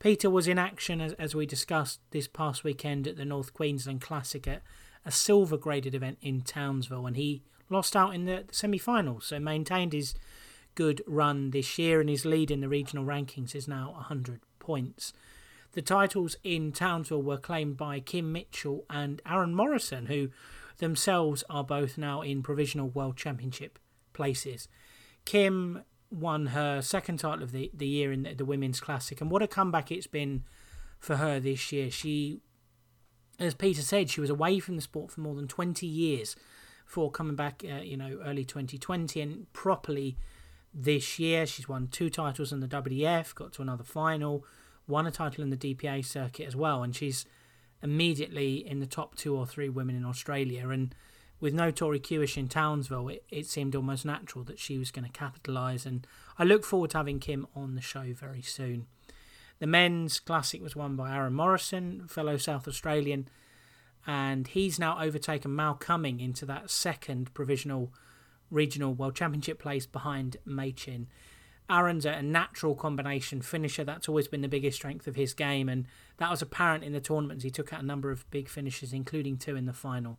[0.00, 4.00] Peter was in action, as, as we discussed this past weekend at the North Queensland
[4.00, 4.62] Classic at
[5.06, 9.38] a silver graded event in Townsville, and he lost out in the, semi finals, so
[9.38, 10.16] maintained his
[10.74, 15.12] good run this year, and his lead in the regional rankings is now 100 points.
[15.74, 20.30] The titles in Townsville were claimed by Kim Mitchell and Aaron Morrison, who
[20.78, 23.78] themselves are both now in provisional World Championship
[24.12, 24.68] places.
[25.24, 29.30] Kim won her second title of the, the year in the, the Women's Classic, and
[29.30, 30.44] what a comeback it's been
[30.98, 31.90] for her this year.
[31.90, 32.40] She,
[33.38, 36.36] as Peter said, she was away from the sport for more than 20 years
[36.84, 40.16] before coming back, uh, you know, early 2020 and properly
[40.72, 41.46] this year.
[41.46, 44.44] She's won two titles in the WDF, got to another final,
[44.86, 47.24] won a title in the DPA circuit as well, and she's
[47.82, 50.68] immediately in the top two or three women in Australia.
[50.68, 50.94] And
[51.42, 55.04] with no Tori Kewish in Townsville, it, it seemed almost natural that she was going
[55.04, 55.84] to capitalise.
[55.84, 56.06] And
[56.38, 58.86] I look forward to having Kim on the show very soon.
[59.58, 63.28] The men's classic was won by Aaron Morrison, fellow South Australian,
[64.06, 67.92] and he's now overtaken Mal Cuming into that second provisional
[68.48, 71.08] regional world championship place behind Machin.
[71.68, 73.82] Aaron's a natural combination finisher.
[73.82, 75.86] That's always been the biggest strength of his game, and
[76.18, 77.42] that was apparent in the tournaments.
[77.42, 80.18] He took out a number of big finishes, including two in the final.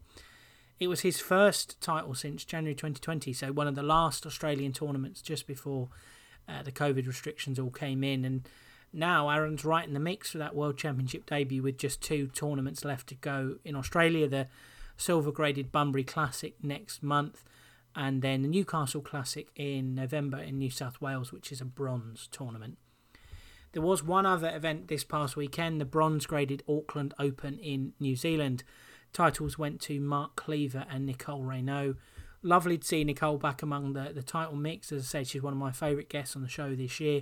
[0.84, 5.22] It was his first title since January 2020, so one of the last Australian tournaments
[5.22, 5.88] just before
[6.46, 8.26] uh, the COVID restrictions all came in.
[8.26, 8.50] And
[8.91, 12.84] now Aaron's right in the mix for that World Championship debut with just two tournaments
[12.84, 14.48] left to go in Australia the
[14.98, 17.46] silver graded Bunbury Classic next month
[17.96, 22.28] and then the Newcastle Classic in November in New South Wales, which is a bronze
[22.30, 22.78] tournament.
[23.72, 28.17] There was one other event this past weekend, the bronze graded Auckland Open in New
[28.17, 28.65] Zealand.
[29.13, 31.95] Titles went to Mark Cleaver and Nicole Regnaud.
[32.41, 34.91] Lovely to see Nicole back among the, the title mix.
[34.91, 37.21] As I said, she's one of my favourite guests on the show this year.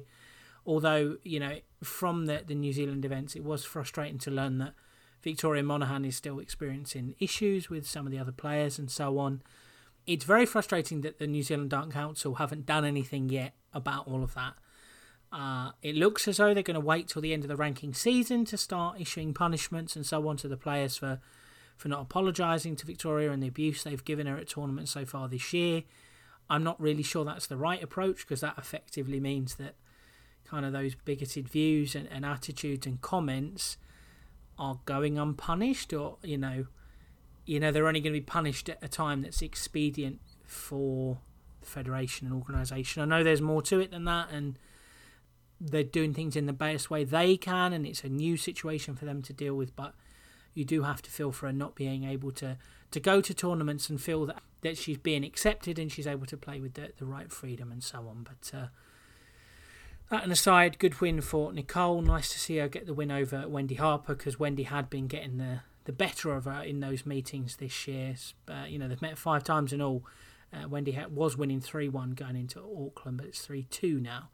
[0.65, 4.73] Although, you know, from the, the New Zealand events, it was frustrating to learn that
[5.21, 9.41] Victoria Monaghan is still experiencing issues with some of the other players and so on
[10.07, 14.23] it's very frustrating that the New Zealand Dart Council haven't done anything yet about all
[14.23, 14.53] of that.
[15.31, 17.93] Uh, it looks as though they're going to wait till the end of the ranking
[17.93, 21.21] season to start issuing punishments and so on to the players for,
[21.81, 25.27] for not apologising to Victoria and the abuse they've given her at tournaments so far
[25.27, 25.81] this year.
[26.47, 29.73] I'm not really sure that's the right approach because that effectively means that
[30.45, 33.77] kind of those bigoted views and, and attitudes and comments
[34.59, 36.67] are going unpunished or, you know,
[37.47, 41.17] you know they're only going to be punished at a time that's expedient for
[41.61, 43.01] the federation and organisation.
[43.01, 44.59] I know there's more to it than that, and
[45.59, 49.05] they're doing things in the best way they can, and it's a new situation for
[49.05, 49.75] them to deal with.
[49.75, 49.95] But
[50.53, 52.57] you do have to feel for her not being able to
[52.91, 56.37] to go to tournaments and feel that that she's being accepted and she's able to
[56.37, 58.23] play with the, the right freedom and so on.
[58.23, 58.67] But uh,
[60.09, 62.01] that and aside, good win for Nicole.
[62.01, 65.37] Nice to see her get the win over Wendy Harper because Wendy had been getting
[65.37, 68.15] the the better of her in those meetings this year.
[68.47, 70.03] Uh, you know, they've met five times in all.
[70.53, 74.29] Uh, Wendy was winning 3 1 going into Auckland, but it's 3 2 now.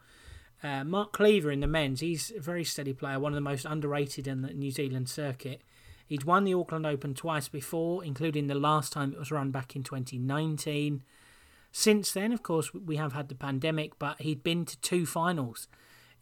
[0.64, 3.66] Uh, Mark Cleaver in the men's, he's a very steady player, one of the most
[3.66, 5.62] underrated in the New Zealand circuit.
[6.08, 9.76] He'd won the Auckland Open twice before, including the last time it was run back
[9.76, 11.04] in 2019.
[11.72, 15.68] Since then, of course, we have had the pandemic, but he'd been to two finals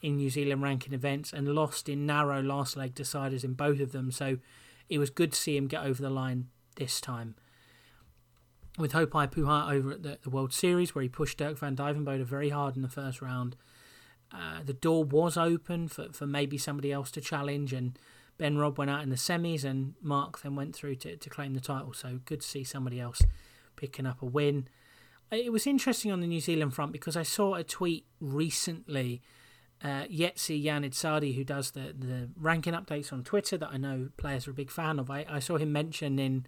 [0.02, 3.92] in New Zealand ranking events and lost in narrow last leg deciders in both of
[3.92, 4.12] them.
[4.12, 4.40] So
[4.90, 7.36] it was good to see him get over the line this time.
[8.78, 12.26] With Haupai Puha over at the, the, World Series, where he pushed Dirk van Duijvenbode
[12.26, 13.56] very hard in the first round,
[14.34, 17.98] uh, the door was open for, for maybe somebody else to challenge, and
[18.38, 21.54] Ben Robb went out in the semis, and Mark then went through to, to claim
[21.54, 21.94] the title.
[21.94, 23.22] So good to see somebody else
[23.76, 24.68] picking up a win.
[25.32, 29.22] It was interesting on the New Zealand front because I saw a tweet recently
[29.84, 34.48] uh, Yetzi Yanid who does the, the ranking updates on Twitter that I know players
[34.48, 36.46] are a big fan of, I, I saw him mention in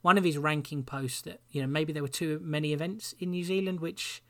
[0.00, 3.30] one of his ranking posts that you know maybe there were too many events in
[3.30, 4.22] New Zealand, which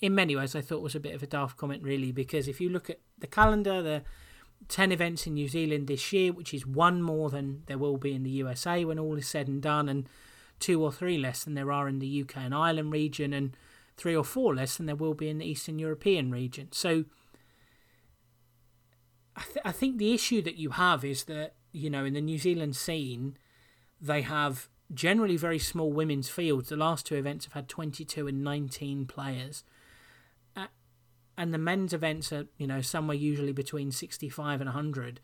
[0.00, 2.60] in many ways I thought was a bit of a daft comment, really, because if
[2.60, 4.02] you look at the calendar, the
[4.68, 8.14] 10 events in New Zealand this year, which is one more than there will be
[8.14, 10.08] in the USA when all is said and done, and
[10.60, 13.56] two or three less than there are in the UK and Ireland region, and
[13.96, 16.68] three or four less than there will be in the Eastern European region.
[16.72, 17.04] So
[19.36, 22.20] I, th- I think the issue that you have is that you know in the
[22.20, 23.36] New Zealand scene,
[24.00, 26.68] they have generally very small women's fields.
[26.68, 29.64] The last two events have had 22 and 19 players.
[31.36, 35.20] And the men's events are, you know, somewhere usually between 65 and 100.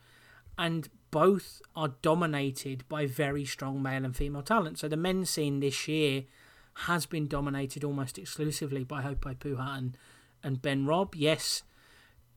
[0.57, 4.79] And both are dominated by very strong male and female talent.
[4.79, 6.25] So the men's scene this year
[6.87, 9.97] has been dominated almost exclusively by Haupai Puha and,
[10.43, 11.15] and Ben Robb.
[11.15, 11.63] Yes,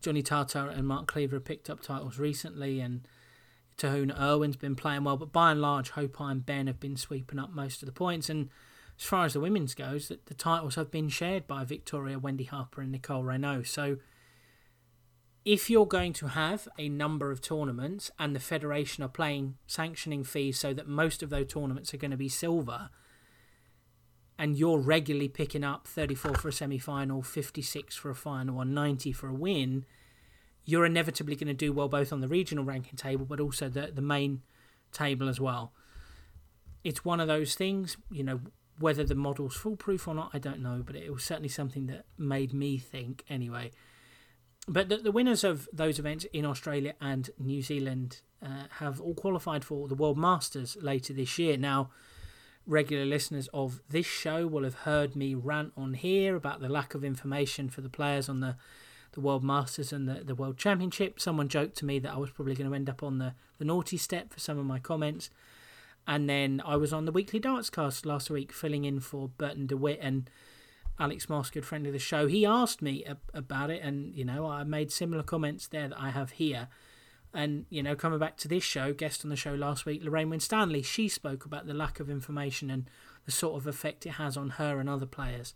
[0.01, 3.07] Johnny Tartar and Mark Cleaver picked up titles recently, and
[3.77, 7.39] Te Irwin's been playing well, but by and large, Hope and Ben have been sweeping
[7.39, 8.29] up most of the points.
[8.29, 8.49] And
[9.01, 12.43] as far as the women's goes, the, the titles have been shared by Victoria, Wendy
[12.43, 13.65] Harper, and Nicole Regnaud.
[13.65, 13.97] So
[15.43, 20.23] if you're going to have a number of tournaments and the federation are playing sanctioning
[20.23, 22.89] fees so that most of those tournaments are going to be silver
[24.37, 29.11] and you're regularly picking up 34 for a semi-final 56 for a final or 90
[29.13, 29.83] for a win
[30.63, 33.91] you're inevitably going to do well both on the regional ranking table but also the,
[33.91, 34.43] the main
[34.91, 35.73] table as well
[36.83, 38.41] it's one of those things you know
[38.81, 42.05] whether the model's foolproof or not i don't know but it was certainly something that
[42.17, 43.71] made me think anyway
[44.67, 49.15] but the, the, winners of those events in Australia and New Zealand uh, have all
[49.15, 51.57] qualified for the World Masters later this year.
[51.57, 51.89] Now,
[52.67, 56.93] regular listeners of this show will have heard me rant on here about the lack
[56.93, 58.55] of information for the players on the,
[59.13, 61.19] the World Masters and the, the World Championship.
[61.19, 63.65] Someone joked to me that I was probably going to end up on the, the
[63.65, 65.31] naughty step for some of my comments.
[66.11, 69.65] And then I was on the weekly darts cast last week, filling in for Burton
[69.65, 70.29] DeWitt and
[70.99, 74.45] Alex Moss, good friend of the show, he asked me about it, and you know
[74.45, 76.67] I made similar comments there that I have here.
[77.33, 80.29] And you know, coming back to this show, guest on the show last week, Lorraine
[80.29, 82.89] Winstanley, she spoke about the lack of information and
[83.25, 85.53] the sort of effect it has on her and other players.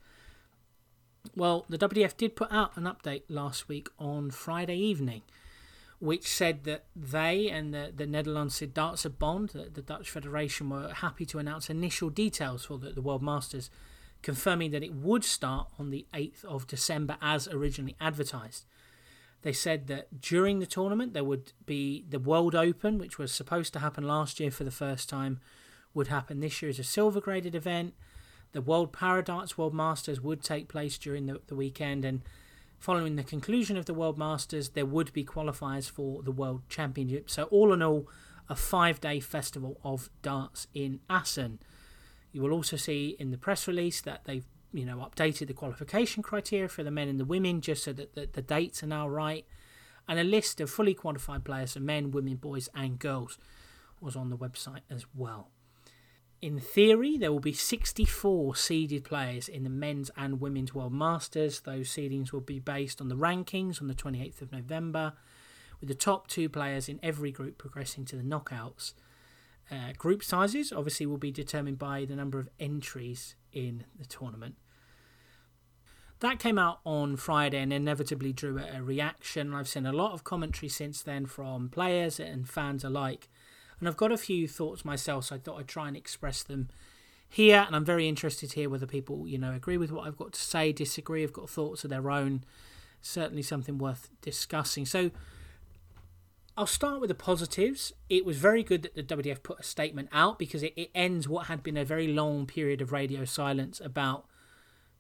[1.35, 5.23] Well, the WDF did put out an update last week on Friday evening,
[6.05, 10.69] which said that they and the, the Netherlands Darts of Bond, the, the Dutch Federation,
[10.69, 13.69] were happy to announce initial details for the, the World Masters
[14.25, 18.65] confirming that it would start on the 8th of December as originally advertised.
[19.43, 23.71] They said that during the tournament there would be the World Open, which was supposed
[23.73, 25.39] to happen last year for the first time,
[25.93, 27.93] would happen this year as a silver graded event.
[28.53, 32.21] The World Paradarts World Masters would take place during the, the weekend, and
[32.79, 37.29] following the conclusion of the World Masters, there would be qualifiers for the World Championship.
[37.29, 38.07] So, all in all,
[38.47, 41.59] a five day festival of darts in Assen.
[42.31, 46.21] You will also see in the press release that they've you know updated the qualification
[46.21, 49.07] criteria for the men and the women just so that the, the dates are now
[49.07, 49.45] right
[50.07, 53.37] and a list of fully qualified players for men, women, boys and girls
[53.99, 55.49] was on the website as well.
[56.45, 61.61] In theory, there will be 64 seeded players in the men's and women's World Masters.
[61.61, 65.13] Those seedings will be based on the rankings on the 28th of November,
[65.79, 68.93] with the top two players in every group progressing to the knockouts.
[69.71, 74.53] Uh, group sizes obviously will be determined by the number of entries in the tournament.
[76.19, 79.51] That came out on Friday and inevitably drew a reaction.
[79.51, 83.29] I've seen a lot of commentary since then from players and fans alike.
[83.85, 86.69] And I've got a few thoughts myself, so I thought I'd try and express them
[87.29, 87.65] here.
[87.67, 90.33] And I'm very interested to hear whether people, you know, agree with what I've got
[90.33, 92.43] to say, disagree, have got thoughts of their own.
[93.03, 94.87] Certainly something worth discussing.
[94.87, 95.11] So,
[96.57, 97.93] I'll start with the positives.
[98.09, 101.29] It was very good that the WDF put a statement out because it, it ends
[101.29, 104.25] what had been a very long period of radio silence about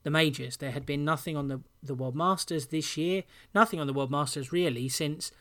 [0.03, 0.57] the majors.
[0.57, 4.11] There had been nothing on the, the World Masters this year, nothing on the World
[4.11, 5.31] Masters really since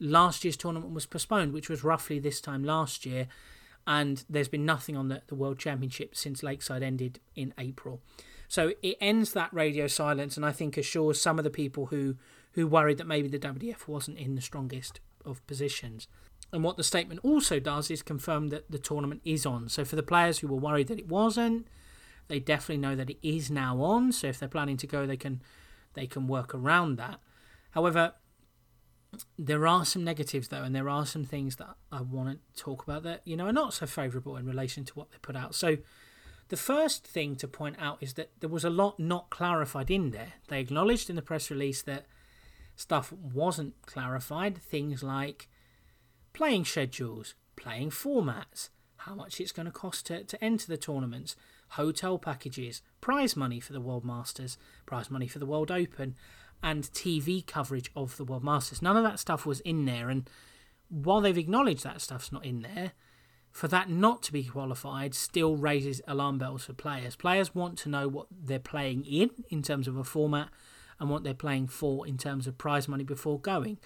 [0.00, 3.28] last year's tournament was postponed, which was roughly this time last year.
[3.86, 8.00] And there's been nothing on the, the World Championship since Lakeside ended in April.
[8.48, 12.16] So it ends that radio silence and I think assures some of the people who,
[12.52, 16.08] who worried that maybe the WDF wasn't in the strongest of positions.
[16.52, 19.68] And what the statement also does is confirm that the tournament is on.
[19.68, 21.68] So for the players who were worried that it wasn't,
[22.28, 24.12] they definitely know that it is now on.
[24.12, 25.42] So if they're planning to go, they can
[25.94, 27.20] they can work around that.
[27.72, 28.14] However,
[29.38, 32.82] there are some negatives though, and there are some things that I want to talk
[32.82, 35.54] about that you know are not so favourable in relation to what they put out.
[35.54, 35.78] So
[36.48, 40.10] the first thing to point out is that there was a lot not clarified in
[40.10, 40.34] there.
[40.48, 42.06] They acknowledged in the press release that
[42.80, 45.50] Stuff wasn't clarified, things like
[46.32, 51.36] playing schedules, playing formats, how much it's going to cost to, to enter the tournaments,
[51.72, 56.14] hotel packages, prize money for the World Masters, prize money for the World Open,
[56.62, 58.82] and TV coverage of the World Masters.
[58.82, 60.28] None of that stuff was in there, and
[60.88, 62.92] while they've acknowledged that stuff's not in there,
[63.50, 67.16] for that not to be qualified still raises alarm bells for players.
[67.16, 70.48] Players want to know what they're playing in in terms of a format
[70.98, 73.78] and what they're playing for in terms of prize money before going.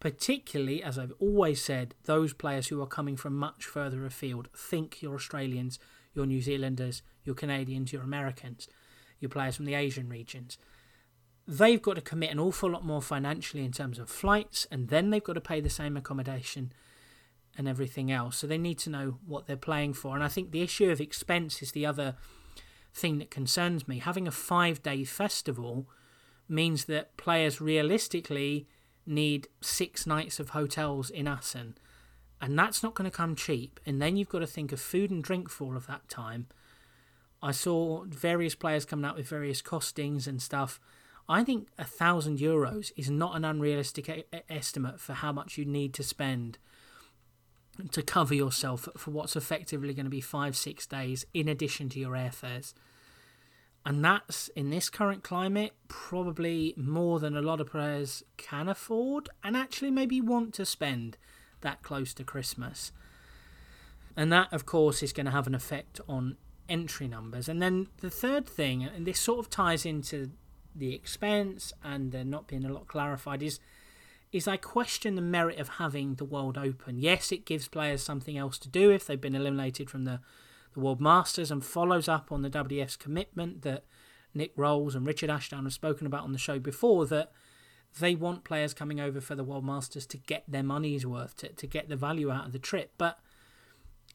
[0.00, 4.48] Particularly, as I've always said, those players who are coming from much further afield.
[4.54, 5.78] Think your Australians,
[6.14, 8.68] your New Zealanders, your Canadians, your Americans,
[9.20, 10.58] your players from the Asian regions.
[11.48, 15.10] They've got to commit an awful lot more financially in terms of flights, and then
[15.10, 16.72] they've got to pay the same accommodation
[17.56, 18.36] and everything else.
[18.36, 20.14] So they need to know what they're playing for.
[20.14, 22.16] And I think the issue of expense is the other
[22.92, 23.98] thing that concerns me.
[23.98, 25.86] Having a five day festival
[26.48, 28.66] means that players realistically
[29.06, 31.76] need six nights of hotels in Assen,
[32.40, 33.78] and that's not going to come cheap.
[33.86, 36.48] And then you've got to think of food and drink for all of that time.
[37.42, 40.80] I saw various players coming out with various costings and stuff.
[41.28, 45.92] I think a thousand euros is not an unrealistic estimate for how much you need
[45.94, 46.58] to spend
[47.90, 52.00] to cover yourself for what's effectively going to be five, six days in addition to
[52.00, 52.72] your airfares.
[53.84, 59.28] And that's in this current climate probably more than a lot of players can afford
[59.44, 61.16] and actually maybe want to spend
[61.60, 62.92] that close to Christmas.
[64.16, 66.36] And that, of course, is going to have an effect on
[66.68, 67.48] entry numbers.
[67.48, 70.30] And then the third thing, and this sort of ties into
[70.78, 73.60] the expense and there not being a lot clarified, is
[74.32, 76.98] is I question the merit of having the World Open.
[76.98, 80.20] Yes, it gives players something else to do if they've been eliminated from the,
[80.74, 83.84] the World Masters and follows up on the WDF's commitment that
[84.34, 87.32] Nick Rolls and Richard Ashdown have spoken about on the show before that
[87.98, 91.48] they want players coming over for the World Masters to get their money's worth, to,
[91.48, 92.92] to get the value out of the trip.
[92.98, 93.18] But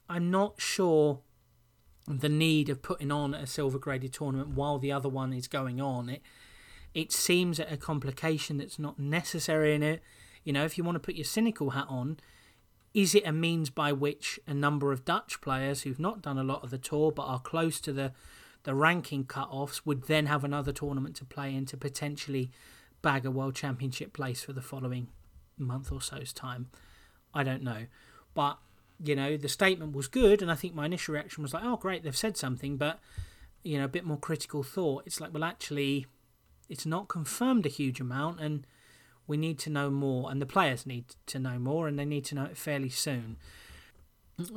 [0.08, 1.22] I'm not sure
[2.08, 5.80] the need of putting on a silver graded tournament while the other one is going
[5.80, 6.10] on.
[6.10, 6.22] It
[6.94, 10.02] it seems a complication that's not necessary in it.
[10.44, 12.18] You know, if you want to put your cynical hat on,
[12.94, 16.44] is it a means by which a number of Dutch players who've not done a
[16.44, 18.12] lot of the tour but are close to the
[18.64, 22.52] the ranking cut-offs would then have another tournament to play in to potentially
[23.02, 25.08] bag a world championship place for the following
[25.58, 26.68] month or so's time?
[27.34, 27.88] I don't know.
[28.36, 28.60] But,
[29.04, 31.78] you know, the statement was good and I think my initial reaction was like, oh
[31.78, 33.00] great, they've said something, but
[33.64, 35.04] you know, a bit more critical thought.
[35.08, 36.06] It's like, well actually
[36.72, 38.66] it's not confirmed a huge amount, and
[39.28, 42.24] we need to know more, and the players need to know more, and they need
[42.26, 43.36] to know it fairly soon.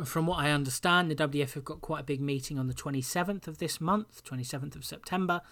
[0.05, 3.49] From what I understand, the WDF have got quite a big meeting on the 27th
[3.49, 5.43] of this month, 27th of September.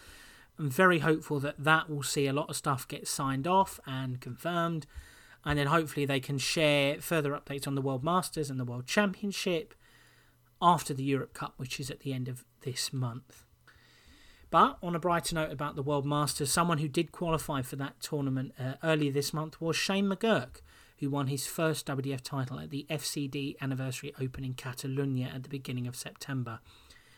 [0.59, 4.21] I'm very hopeful that that will see a lot of stuff get signed off and
[4.21, 4.87] confirmed,
[5.45, 8.87] and then hopefully they can share further updates on the World Masters and the World
[8.87, 9.75] Championship
[10.63, 13.41] after the Europe Cup, which is at the end of this month.
[14.53, 17.99] But on a brighter note about the World Masters, someone who did qualify for that
[18.01, 20.61] tournament uh, earlier this month was Shane McGurk,
[20.99, 25.49] who won his first WDF title at the FCD Anniversary Open in Catalonia at the
[25.49, 26.61] beginning of September.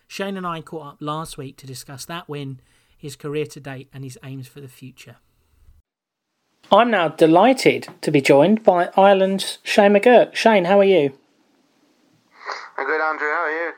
[0.06, 2.60] Shane and I caught up last week to discuss that win,
[2.96, 5.16] his career to date, and his aims for the future.
[6.70, 10.36] I'm now delighted to be joined by Ireland's Shane McGurk.
[10.36, 11.18] Shane, how are you?
[12.78, 13.26] I'm good, Andrew.
[13.26, 13.72] How are you?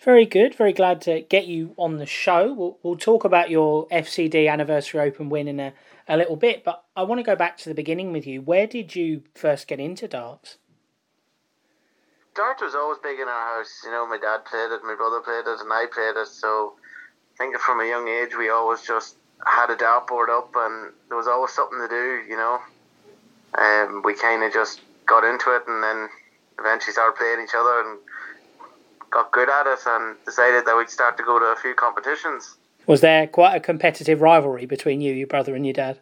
[0.00, 0.54] Very good.
[0.54, 2.52] Very glad to get you on the show.
[2.52, 5.72] We'll, we'll talk about your FCD Anniversary Open win in a,
[6.06, 8.40] a little bit, but I want to go back to the beginning with you.
[8.40, 10.58] Where did you first get into darts?
[12.36, 13.82] Darts was always big in our house.
[13.84, 16.28] You know, my dad played it, my brother played it, and I played it.
[16.28, 16.74] So
[17.34, 21.16] I think from a young age, we always just had a dartboard up, and there
[21.16, 22.22] was always something to do.
[22.28, 22.60] You know,
[23.58, 26.08] um, we kind of just got into it, and then
[26.60, 27.98] eventually started playing each other and
[29.10, 32.56] got good at it and decided that we'd start to go to a few competitions.
[32.86, 36.00] Was there quite a competitive rivalry between you, your brother, and your dad?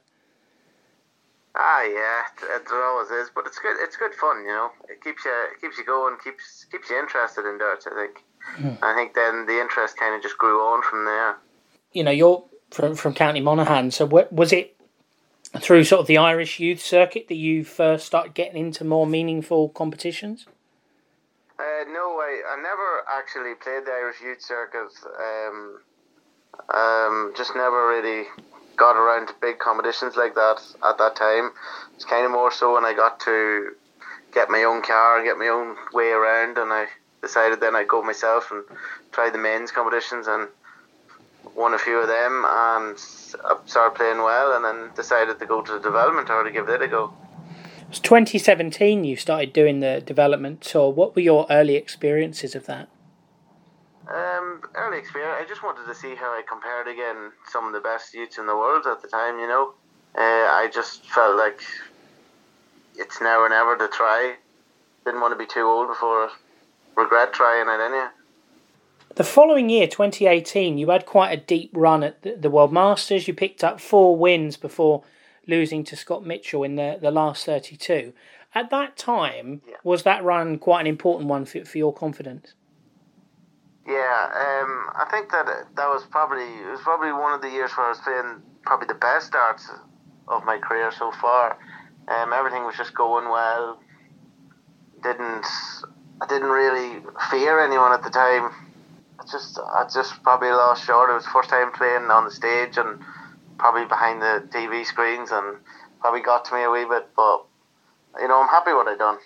[1.56, 2.22] Ah, yeah,
[2.54, 3.76] it, it always is, but it's good.
[3.80, 4.70] It's good fun, you know.
[4.88, 7.86] It keeps you it keeps you going, keeps keeps you interested in darts.
[7.86, 8.24] I think.
[8.58, 8.78] Mm.
[8.82, 11.36] I think then the interest kind of just grew on from there.
[11.92, 14.76] You know, you're from from County Monaghan, so what, was it
[15.58, 19.70] through sort of the Irish youth circuit that you first started getting into more meaningful
[19.70, 20.46] competitions?
[21.58, 24.92] Uh, no, I, I never actually played the Irish youth circuit.
[25.18, 25.80] Um,
[26.68, 28.24] um, just never really
[28.76, 31.52] got around to big competitions like that at that time.
[31.94, 33.70] It's kind of more so when I got to
[34.34, 36.88] get my own car and get my own way around, and I
[37.22, 38.62] decided then I'd go myself and
[39.12, 40.48] try the men's competitions and
[41.54, 45.72] won a few of them and started playing well, and then decided to go to
[45.72, 47.14] the development tour to give it a go.
[47.86, 50.90] It was 2017 you started doing the development tour.
[50.90, 52.88] What were your early experiences of that?
[54.08, 55.36] Um, early experience.
[55.40, 58.46] I just wanted to see how I compared again some of the best youths in
[58.46, 59.38] the world at the time.
[59.38, 59.74] You know,
[60.18, 61.60] uh, I just felt like
[62.96, 64.34] it's now or never to try.
[65.04, 66.30] Didn't want to be too old before
[66.96, 68.08] regret trying it anyway.
[69.14, 73.28] The following year, 2018, you had quite a deep run at the World Masters.
[73.28, 75.04] You picked up four wins before
[75.46, 78.12] losing to Scott Mitchell in the, the last 32.
[78.54, 79.76] At that time, yeah.
[79.84, 82.54] was that run quite an important one for, for your confidence?
[83.86, 87.70] Yeah, um, I think that that was probably it was probably one of the years
[87.76, 89.70] where I was playing probably the best darts
[90.26, 91.56] of my career so far.
[92.08, 93.80] Um, everything was just going well.
[95.04, 95.46] Didn't
[96.20, 98.50] I didn't really fear anyone at the time.
[99.20, 101.10] I just I just probably lost short.
[101.10, 103.00] It was first time playing on the stage and
[103.58, 105.58] probably behind the TV screens and
[106.00, 107.44] probably got to me a wee bit, but
[108.20, 109.18] you know, I'm happy what I've done.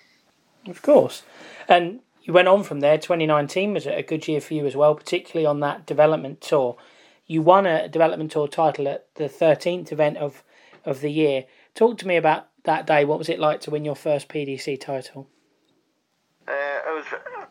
[0.67, 1.23] Of course,
[1.69, 2.99] and you went on from there.
[2.99, 6.77] 2019 was a good year for you as well, particularly on that development tour.
[7.27, 10.43] You won a development tour title at the 13th event of
[10.85, 11.45] of the year.
[11.75, 13.05] Talk to me about that day.
[13.05, 15.29] What was it like to win your first PDC title?
[16.49, 17.05] Uh, it was,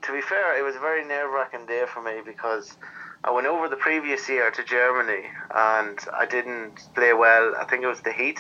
[0.10, 2.76] to be fair, it was a very nerve wracking day for me because
[3.24, 5.22] I went over the previous year to Germany
[5.54, 7.54] and I didn't play well.
[7.56, 8.40] I think it was the heat,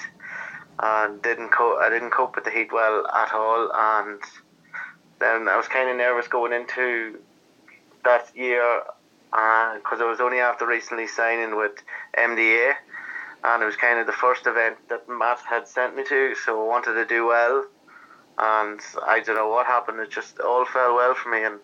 [0.80, 3.70] and didn't co- I didn't cope with the heat well at all.
[3.72, 4.20] And
[5.20, 7.20] then I was kind of nervous going into
[8.03, 8.82] that year
[9.30, 11.84] because uh, I was only after recently signing with
[12.17, 12.74] MDA
[13.43, 16.63] and it was kind of the first event that Matt had sent me to, so
[16.63, 17.63] I wanted to do well.
[18.40, 21.60] And I don't know what happened; it just all fell well for me, and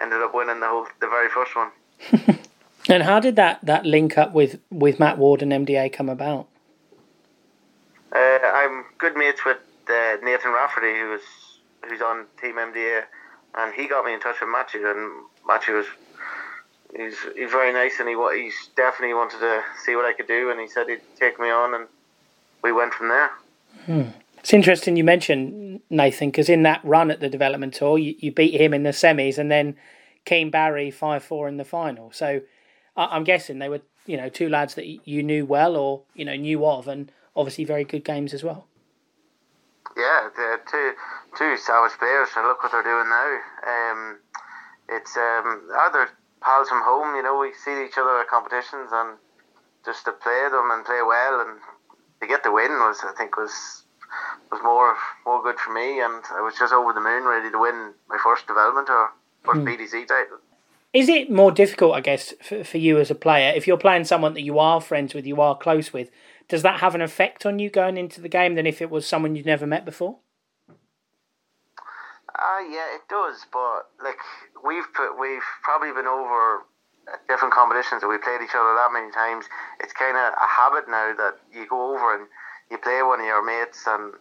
[0.00, 1.70] ended up winning the whole, the very first one.
[2.88, 6.46] and how did that, that link up with, with Matt Ward and MDA come about?
[8.12, 9.58] Uh, I'm good mates with
[9.88, 11.22] uh, Nathan Rafferty, who's
[11.88, 13.04] who's on Team MDA,
[13.56, 15.86] and he got me in touch with Matthew, and Matthew was
[16.96, 20.50] he's he's very nice, and he he's definitely wanted to see what I could do,
[20.50, 21.86] and he said he'd take me on, and
[22.62, 23.30] we went from there.
[23.86, 24.02] Hmm.
[24.40, 28.32] It's interesting you mentioned Nathan because in that run at the development tour, you, you
[28.32, 29.76] beat him in the semis, and then
[30.24, 32.10] Keane Barry five four in the final.
[32.10, 32.40] So
[32.96, 36.24] I, am guessing they were you know two lads that you knew well or you
[36.24, 38.66] know knew of, and obviously very good games as well.
[39.96, 40.92] Yeah, they're two
[41.36, 43.38] two savage players, and look what they're doing now.
[43.66, 44.18] Um,
[44.88, 46.08] it's um, other
[46.40, 47.14] pals from home.
[47.14, 49.18] You know, we see each other at competitions, and
[49.84, 51.60] just to play them and play well, and
[52.22, 53.79] to get the win was, I think, was
[54.50, 57.58] was more more good for me, and I was just over the moon, ready to
[57.58, 59.10] win my first development or
[59.44, 59.68] first hmm.
[59.68, 60.38] PDC title.
[60.92, 64.04] Is it more difficult, I guess, for, for you as a player if you're playing
[64.04, 66.10] someone that you are friends with, you are close with?
[66.48, 69.06] Does that have an effect on you going into the game than if it was
[69.06, 70.18] someone you'd never met before?
[70.68, 73.46] Uh, yeah, it does.
[73.52, 74.18] But like
[74.66, 76.66] we've put, we've probably been over
[77.28, 79.46] different competitions, and we played each other that many times.
[79.78, 82.26] It's kind of a habit now that you go over and
[82.70, 84.14] you play one of your mates, and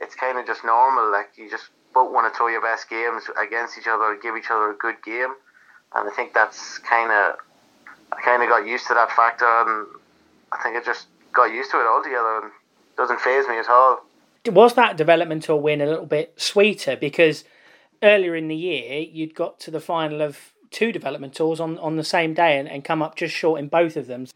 [0.00, 1.10] it's kind of just normal.
[1.10, 4.50] Like you just both want to throw your best games against each other, give each
[4.50, 5.34] other a good game,
[5.94, 7.36] and I think that's kind of
[8.12, 9.86] I kind of got used to that factor, and
[10.52, 13.68] I think I just got used to it altogether, and it doesn't phase me at
[13.68, 14.04] all.
[14.46, 17.44] Was that developmental win a little bit sweeter because?
[18.04, 21.96] earlier in the year, you'd got to the final of two development tours on, on
[21.96, 24.26] the same day and, and come up just short in both of them.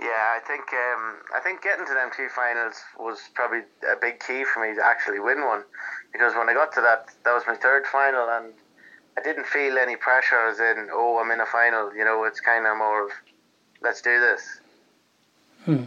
[0.00, 4.20] Yeah, I think um, I think getting to them two finals was probably a big
[4.20, 5.64] key for me to actually win one,
[6.12, 8.52] because when I got to that, that was my third final, and
[9.16, 11.92] I didn't feel any pressure as in, oh, I'm in a final.
[11.94, 13.10] You know, it's kind of more of,
[13.82, 14.60] let's do this.
[15.64, 15.84] Hmm.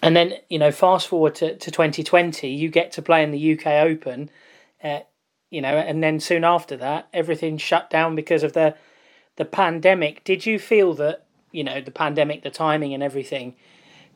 [0.00, 3.58] And then you know, fast forward to, to 2020, you get to play in the
[3.58, 4.30] UK Open.
[4.82, 5.00] Uh,
[5.50, 8.76] you know, and then soon after that, everything shut down because of the
[9.36, 10.22] the pandemic.
[10.22, 11.23] Did you feel that
[11.54, 13.54] you know the pandemic, the timing, and everything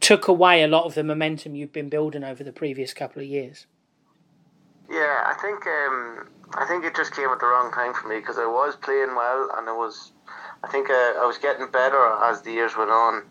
[0.01, 3.29] took away a lot of the momentum you've been building over the previous couple of
[3.29, 3.67] years?
[4.91, 8.19] Yeah, I think um, I think it just came at the wrong time for me
[8.19, 10.13] because I was playing well and I was,
[10.65, 13.23] I think uh, I was getting better as the years went on,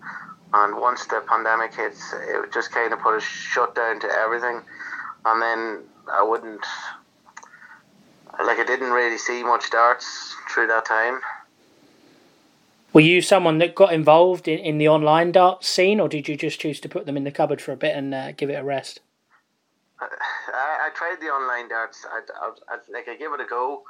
[0.54, 4.62] and once the pandemic hits, it just kind of put a shut down to everything,
[5.26, 6.66] and then I wouldn't
[8.40, 11.20] like I didn't really see much darts through that time.
[12.98, 16.36] Were you someone that got involved in, in the online darts scene, or did you
[16.36, 18.56] just choose to put them in the cupboard for a bit and uh, give it
[18.56, 19.02] a rest?
[20.02, 20.08] I,
[20.88, 22.08] I, tried the online darts.
[22.12, 23.84] I, I, I, like I gave it a go.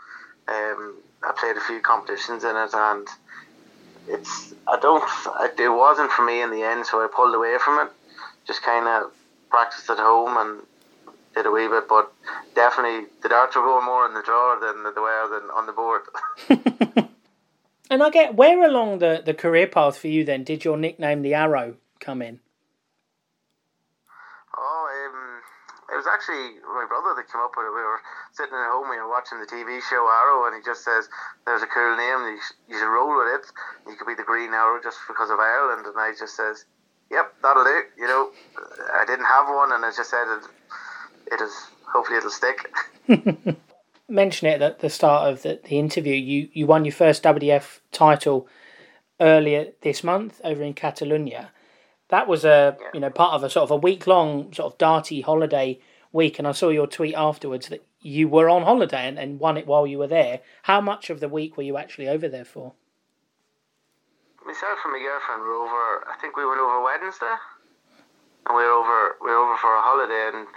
[0.49, 3.07] Um, I played a few competitions in it, and
[4.09, 5.01] it's I don't
[5.57, 7.93] it wasn't for me in the end, so I pulled away from it.
[8.45, 9.13] Just kind of
[9.49, 10.67] practiced at home and
[11.33, 12.11] did a wee bit, but
[12.55, 15.71] definitely the darts were going more in the drawer than they were than on the
[15.71, 16.01] board.
[17.89, 21.21] and I get where along the, the career path for you then did your nickname
[21.21, 22.39] the Arrow come in?
[24.57, 25.41] Oh, um,
[25.93, 27.75] it was actually my brother that came up with it.
[27.75, 28.01] We were
[28.33, 31.09] sitting at home, we were watching the TV show Arrow, and he just says,
[31.45, 32.33] "There's a cool name.
[32.33, 33.45] You, you should roll with it.
[33.87, 36.65] You could be the Green Arrow just because of Ireland." And I just says,
[37.11, 38.31] "Yep, that'll do." You know,
[38.93, 40.43] I didn't have one, and I just said it
[41.31, 41.53] it is.
[41.93, 42.69] Hopefully, it'll stick.
[44.09, 46.15] Mention it at the start of the, the interview.
[46.15, 48.47] You you won your first WDF title
[49.19, 51.51] earlier this month over in Catalonia.
[52.09, 54.77] That was a you know part of a sort of a week long sort of
[54.77, 55.79] darty holiday
[56.13, 59.57] week, and I saw your tweet afterwards that you were on holiday and, and won
[59.57, 60.39] it while you were there.
[60.63, 62.73] How much of the week were you actually over there for?
[64.45, 66.07] Myself and my girlfriend were over.
[66.07, 67.35] I think we went over Wednesday,
[68.47, 70.47] and we were over we were over for a holiday, and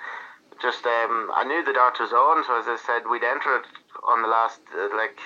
[0.61, 3.65] just um, I knew the dart was on, so as I said, we'd entered
[4.07, 5.19] on the last uh, like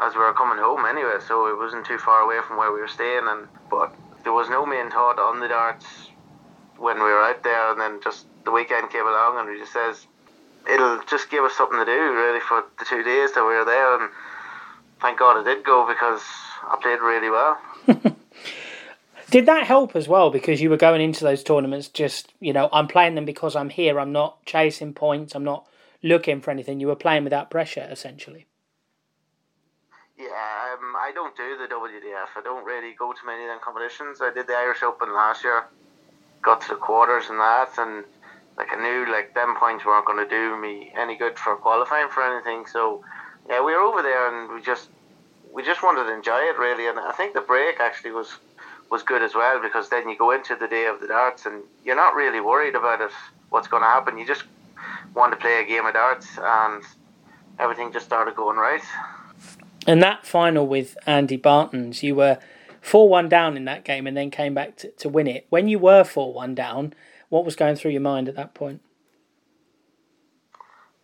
[0.00, 2.80] as we were coming home anyway, so it wasn't too far away from where we
[2.80, 3.94] were staying, and but
[4.24, 5.86] there was no main thought on the darts
[6.76, 9.72] when we were out there, and then just the weekend came along, and we just
[9.72, 10.06] says
[10.70, 13.64] it'll just give us something to do really for the two days that we were
[13.64, 14.10] there, and
[15.00, 16.22] thank God I did go because
[16.62, 17.58] I played really well.
[19.30, 22.70] Did that help as well because you were going into those tournaments just, you know,
[22.72, 25.66] I'm playing them because I'm here, I'm not chasing points, I'm not
[26.02, 26.80] looking for anything.
[26.80, 28.46] You were playing without pressure essentially.
[30.16, 32.36] Yeah, um, I don't do the WDF.
[32.36, 34.18] I don't really go to many of them competitions.
[34.22, 35.64] I did the Irish Open last year,
[36.42, 38.04] got to the quarters and that, and
[38.56, 42.08] like I knew like them points weren't going to do me any good for qualifying
[42.08, 42.66] for anything.
[42.66, 43.04] So
[43.48, 44.88] yeah, we were over there and we just
[45.52, 46.88] we just wanted to enjoy it really.
[46.88, 48.38] And I think the break actually was
[48.90, 51.62] was good as well because then you go into the day of the darts and
[51.84, 53.10] you're not really worried about it,
[53.50, 54.18] what's going to happen.
[54.18, 54.44] You just
[55.14, 56.82] want to play a game of darts and
[57.58, 58.82] everything just started going right.
[59.86, 62.38] And that final with Andy Baetens, you were
[62.80, 65.46] 4 1 down in that game and then came back to, to win it.
[65.50, 66.94] When you were 4 1 down,
[67.28, 68.80] what was going through your mind at that point?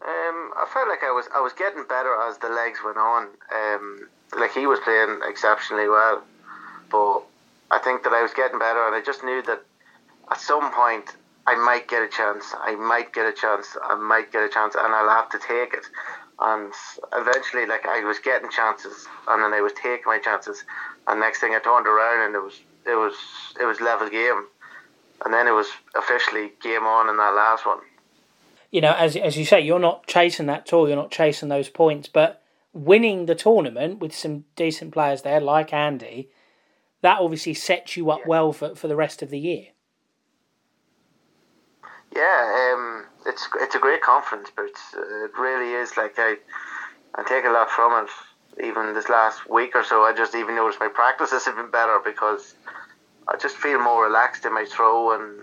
[0.03, 3.28] Um, I felt like I was I was getting better as the legs went on.
[3.55, 4.09] Um,
[4.39, 6.22] like he was playing exceptionally well,
[6.91, 7.22] but
[7.71, 9.62] I think that I was getting better, and I just knew that
[10.31, 12.55] at some point I might get a chance.
[12.61, 13.77] I might get a chance.
[13.83, 15.87] I might get a chance, and I'll have to take it.
[16.41, 16.73] And
[17.12, 20.65] eventually, like I was getting chances, and then I was taking my chances.
[21.07, 23.15] And next thing, I turned around, and it was it was
[23.61, 24.47] it was level game,
[25.25, 27.81] and then it was officially game on in that last one.
[28.71, 30.89] You know, as as you say, you're not chasing that tour.
[30.89, 32.43] You're not chasing those points, but
[32.73, 36.29] winning the tournament with some decent players there, like Andy,
[37.05, 38.29] that obviously sets you up yeah.
[38.29, 39.67] well for, for the rest of the year.
[42.17, 46.37] Yeah, um, it's it's a great conference, but it really is like I
[47.15, 48.11] I take a lot from it.
[48.65, 51.99] Even this last week or so, I just even noticed my practices have been better
[52.03, 52.55] because
[53.29, 55.43] I just feel more relaxed in my throw and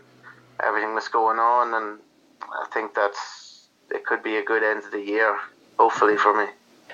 [0.64, 2.00] everything that's going on, and
[2.42, 5.38] I think that's it could be a good end of the year,
[5.78, 6.52] hopefully for me.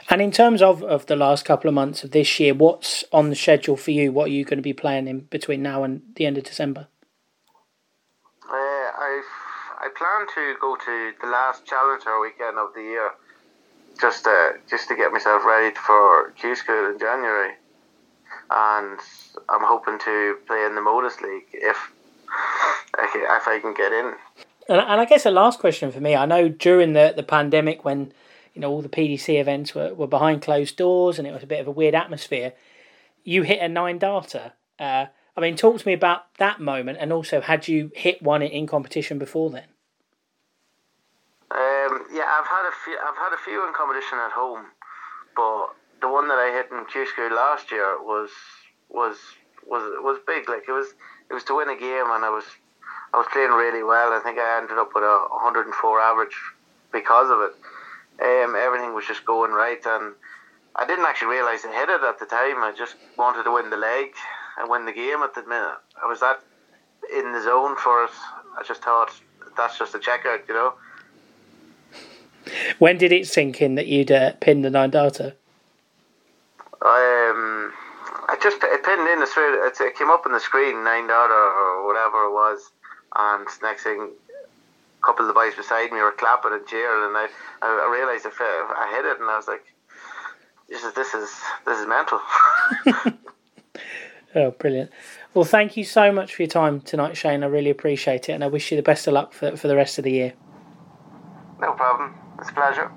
[0.09, 3.29] And in terms of, of the last couple of months of this year, what's on
[3.29, 4.11] the schedule for you?
[4.11, 6.87] What are you going to be playing in between now and the end of December?
[8.49, 9.21] Uh, I
[9.79, 13.11] I plan to go to the last Challenger weekend of the year,
[14.01, 17.53] just to, just to get myself ready for Q School in January,
[18.49, 18.99] and
[19.49, 21.77] I'm hoping to play in the Modus League if
[22.99, 24.13] if I can get in.
[24.69, 26.15] And, and I guess a last question for me.
[26.15, 28.11] I know during the, the pandemic when
[28.57, 31.47] you know all the PDC events were, were behind closed doors and it was a
[31.47, 32.53] bit of a weird atmosphere.
[33.23, 34.53] You hit a nine darter.
[34.79, 35.05] Uh,
[35.35, 38.49] I mean, talk to me about that moment, and also had you hit one in,
[38.49, 39.69] in competition before then?
[41.51, 42.97] Um, yeah, I've had a few.
[42.97, 44.65] I've had a few in competition at home,
[45.35, 45.67] but
[46.01, 48.31] the one that I hit in Q School last year was
[48.89, 49.17] was
[49.67, 50.49] was was big.
[50.49, 50.95] Like it was
[51.29, 52.45] it was to win a game, and I was
[53.13, 54.13] I was playing really well.
[54.13, 56.37] I think I ended up with a 104 average
[56.91, 57.53] because of it
[58.21, 60.13] um, everything was just going right, and
[60.75, 62.63] I didn't actually realise I hit it at the time.
[62.63, 64.07] I just wanted to win the leg
[64.57, 65.77] and win the game at the minute.
[66.01, 66.41] I was that
[67.13, 68.11] in the zone for it.
[68.57, 69.11] I just thought
[69.55, 70.73] that's just a checkout, you know.
[72.79, 75.33] When did it sink in that you'd uh, pinned the nine darter?
[76.81, 77.73] Um,
[78.29, 79.53] I just it pinned in the straight.
[79.53, 82.71] It came up on the screen nine darter or whatever it was,
[83.15, 84.11] and next thing
[85.07, 87.27] couple of the boys beside me were clapping and cheering, and I,
[87.61, 89.63] I realised if I, I hit it, and I was like,
[90.67, 91.29] "This is this is
[91.65, 92.19] this is mental."
[94.35, 94.91] oh, brilliant!
[95.33, 97.43] Well, thank you so much for your time tonight, Shane.
[97.43, 99.77] I really appreciate it, and I wish you the best of luck for for the
[99.77, 100.33] rest of the year.
[101.61, 102.15] No problem.
[102.39, 102.91] It's a pleasure.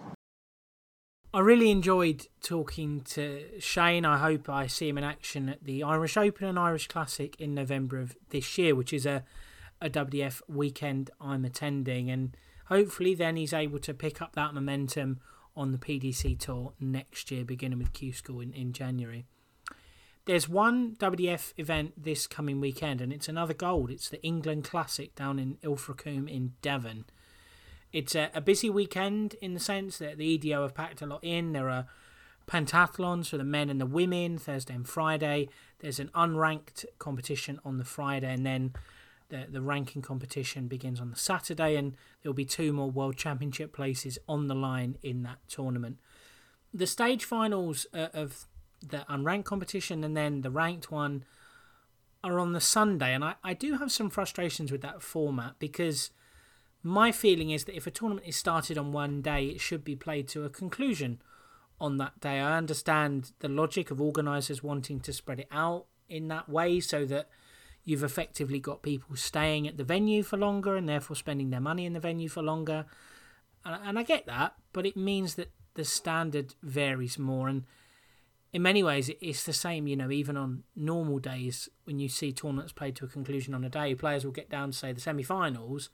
[1.32, 4.04] I really enjoyed talking to Shane.
[4.04, 7.54] I hope I see him in action at the Irish Open and Irish Classic in
[7.54, 9.22] November of this year, which is a
[9.80, 15.20] a WDF weekend I'm attending, and hopefully then he's able to pick up that momentum
[15.56, 19.26] on the PDC tour next year, beginning with Q School in, in January.
[20.26, 23.90] There's one WDF event this coming weekend, and it's another gold.
[23.90, 27.06] It's the England Classic down in Ilfracombe in Devon.
[27.92, 31.24] It's a, a busy weekend in the sense that the EDO have packed a lot
[31.24, 31.52] in.
[31.52, 31.86] There are
[32.46, 35.48] pentathlons for the men and the women Thursday and Friday.
[35.80, 38.74] There's an unranked competition on the Friday, and then
[39.30, 43.16] the, the ranking competition begins on the Saturday, and there will be two more World
[43.16, 45.98] Championship places on the line in that tournament.
[46.72, 48.46] The stage finals uh, of
[48.86, 51.24] the unranked competition and then the ranked one
[52.22, 56.10] are on the Sunday, and I, I do have some frustrations with that format because
[56.82, 59.96] my feeling is that if a tournament is started on one day, it should be
[59.96, 61.22] played to a conclusion
[61.80, 62.40] on that day.
[62.40, 67.06] I understand the logic of organisers wanting to spread it out in that way so
[67.06, 67.28] that
[67.84, 71.86] you've effectively got people staying at the venue for longer and therefore spending their money
[71.86, 72.84] in the venue for longer.
[73.64, 77.48] And, and I get that, but it means that the standard varies more.
[77.48, 77.64] And
[78.52, 82.32] in many ways, it's the same, you know, even on normal days when you see
[82.32, 85.00] tournaments played to a conclusion on a day, players will get down to, say, the
[85.00, 85.90] semi finals,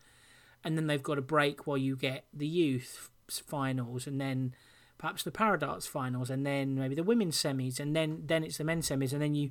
[0.64, 4.54] and then they've got a break while you get the youth finals, and then
[4.98, 8.64] perhaps the Paradarts finals, and then maybe the women's semis, and then, then it's the
[8.64, 9.50] men's semis, and then you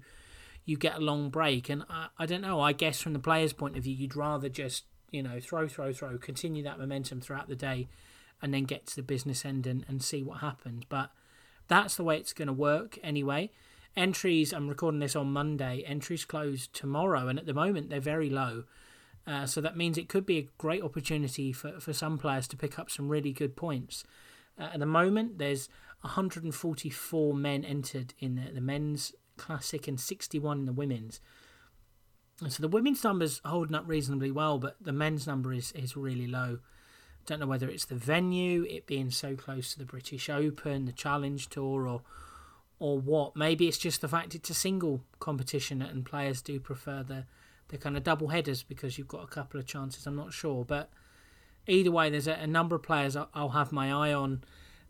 [0.65, 1.69] you get a long break.
[1.69, 4.49] And I, I don't know, I guess from the player's point of view, you'd rather
[4.49, 7.87] just, you know, throw, throw, throw, continue that momentum throughout the day
[8.41, 10.83] and then get to the business end and, and see what happens.
[10.89, 11.11] But
[11.67, 13.51] that's the way it's going to work anyway.
[13.95, 18.29] Entries, I'm recording this on Monday, entries close tomorrow, and at the moment they're very
[18.29, 18.65] low.
[19.25, 22.57] Uh, so that means it could be a great opportunity for, for some players to
[22.57, 24.03] pick up some really good points.
[24.59, 25.69] Uh, at the moment, there's
[26.01, 31.21] 144 men entered in the, the men's classic and 61 in the women's.
[32.41, 35.95] And so the women's number's holding up reasonably well, but the men's number is, is
[35.95, 36.59] really low.
[37.25, 40.91] Don't know whether it's the venue, it being so close to the British Open, the
[40.91, 42.01] Challenge Tour, or
[42.77, 43.35] or what.
[43.35, 47.25] Maybe it's just the fact it's a single competition and players do prefer the
[47.69, 50.05] the kind of double headers because you've got a couple of chances.
[50.05, 50.89] I'm not sure, but
[51.65, 54.43] either way, there's a, a number of players I'll have my eye on.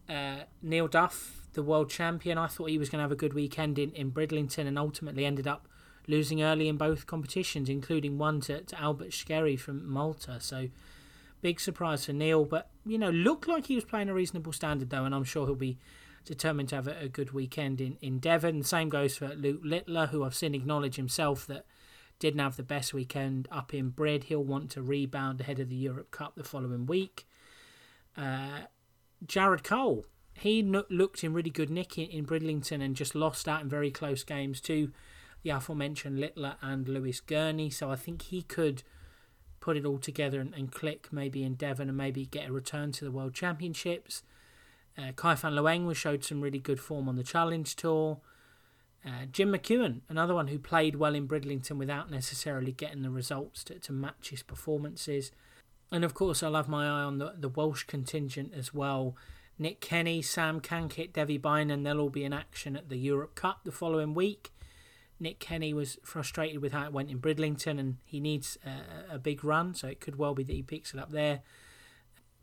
[0.09, 3.33] Uh, Neil Duff, the world champion, I thought he was going to have a good
[3.33, 5.67] weekend in, in Bridlington and ultimately ended up
[6.07, 10.39] losing early in both competitions, including one to, to Albert Szekely from Malta.
[10.39, 10.69] So
[11.41, 14.89] big surprise for Neil, but you know, looked like he was playing a reasonable standard
[14.89, 15.79] though, and I'm sure he'll be
[16.25, 18.63] determined to have a, a good weekend in, in Devon.
[18.63, 21.65] Same goes for Luke Littler, who I've seen acknowledge himself that
[22.19, 24.25] didn't have the best weekend up in Brid.
[24.25, 27.27] He'll want to rebound ahead of the Europe Cup the following week.
[28.15, 28.61] Uh,
[29.25, 30.05] Jared Cole,
[30.37, 33.89] he looked in really good nick in, in Bridlington and just lost out in very
[33.89, 34.91] close games to
[35.43, 37.69] the aforementioned Littler and Lewis Gurney.
[37.69, 38.83] So I think he could
[39.61, 42.91] put it all together and, and click maybe in Devon and maybe get a return
[42.93, 44.23] to the World Championships.
[44.97, 48.19] Uh, Kai Fan Leung was showed some really good form on the Challenge Tour.
[49.05, 53.63] Uh, Jim McEwen, another one who played well in Bridlington without necessarily getting the results
[53.65, 55.31] to, to match his performances.
[55.91, 59.15] And of course, I'll have my eye on the, the Welsh contingent as well.
[59.57, 63.61] Nick Kenny, Sam Cankett, Devi Beynon, they'll all be in action at the Europe Cup
[63.63, 64.51] the following week.
[65.19, 69.19] Nick Kenny was frustrated with how it went in Bridlington and he needs a, a
[69.19, 71.41] big run, so it could well be that he picks it up there.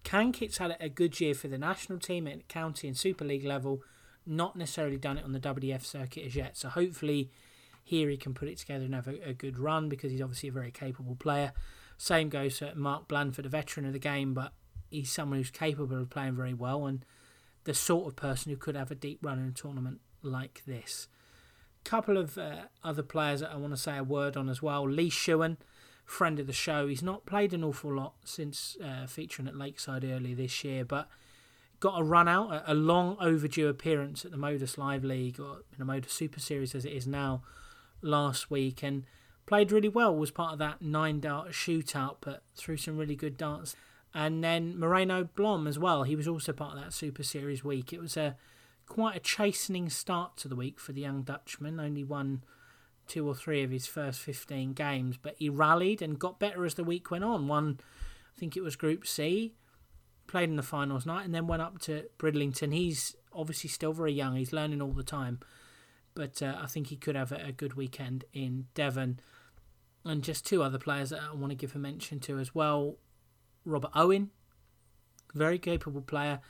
[0.05, 3.83] Cankett's had a good year for the national team at county and Super League level,
[4.27, 7.31] not necessarily done it on the WDF circuit as yet, so hopefully
[7.85, 10.49] here he can put it together and have a, a good run because he's obviously
[10.49, 11.53] a very capable player.
[11.99, 14.53] Same goes for Mark Blandford, a veteran of the game, but
[14.93, 17.05] he's someone who's capable of playing very well and
[17.65, 21.09] the sort of person who could have a deep run in a tournament like this.
[21.85, 24.89] Couple of uh, other players that I want to say a word on as well.
[24.89, 25.57] Lee Shewan,
[26.05, 26.87] friend of the show.
[26.87, 31.09] He's not played an awful lot since uh, featuring at Lakeside earlier this year, but
[31.81, 35.79] got a run out, a long overdue appearance at the Modus Live League or in
[35.79, 37.43] the Modus Super Series as it is now
[38.01, 39.05] last week, and
[39.47, 40.15] played really well.
[40.15, 43.75] Was part of that nine dart shootout, but threw some really good darts.
[44.15, 46.03] And then Moreno Blom as well.
[46.03, 47.93] He was also part of that Super Series week.
[47.93, 48.37] It was a
[48.87, 51.81] quite a chastening start to the week for the young Dutchman.
[51.81, 52.43] Only won
[53.07, 56.75] two or three of his first 15 games, but he rallied and got better as
[56.75, 57.49] the week went on.
[57.49, 57.79] Won,
[58.37, 59.55] I think it was Group C,
[60.27, 62.73] played in the finals night, and then went up to Bridlington.
[62.73, 65.41] He's obviously still very young, he's learning all the time,
[66.15, 69.21] but uh, I think he could have a, a good weekend in Devon.
[70.05, 72.97] And just two other players that I want to give a mention to as well
[73.65, 74.31] Robert Owen,
[75.35, 76.41] very capable player.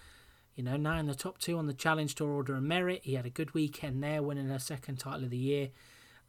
[0.55, 3.01] You know, now in the top two on the Challenge Tour Order of Merit.
[3.05, 5.71] He had a good weekend there, winning a second title of the year.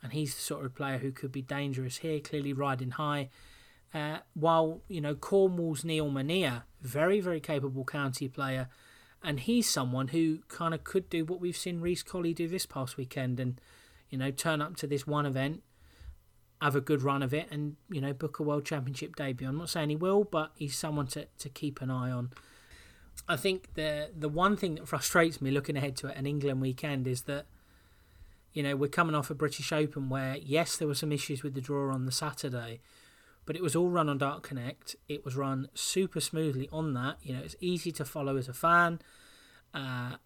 [0.02, 3.30] And he's the sort of player who could be dangerous here, clearly riding high.
[3.94, 8.70] Uh, while, you know, Cornwall's Neil Mania, very, very capable county player.
[9.22, 12.66] And he's someone who kind of could do what we've seen Reece Colley do this
[12.66, 13.60] past weekend and,
[14.10, 15.64] you know, turn up to this one event
[16.62, 19.48] have a good run of it and you know book a world championship debut.
[19.48, 22.32] I'm not saying he will, but he's someone to, to keep an eye on.
[23.28, 27.08] I think the the one thing that frustrates me looking ahead to an England weekend
[27.08, 27.46] is that
[28.54, 31.54] you know we're coming off a British Open where yes there were some issues with
[31.54, 32.80] the draw on the Saturday,
[33.46, 34.96] but it was all run on Dart Connect.
[35.10, 37.18] It was run super smoothly on that.
[37.24, 39.00] You know it's easy to follow as a fan.
[39.74, 40.18] Uh,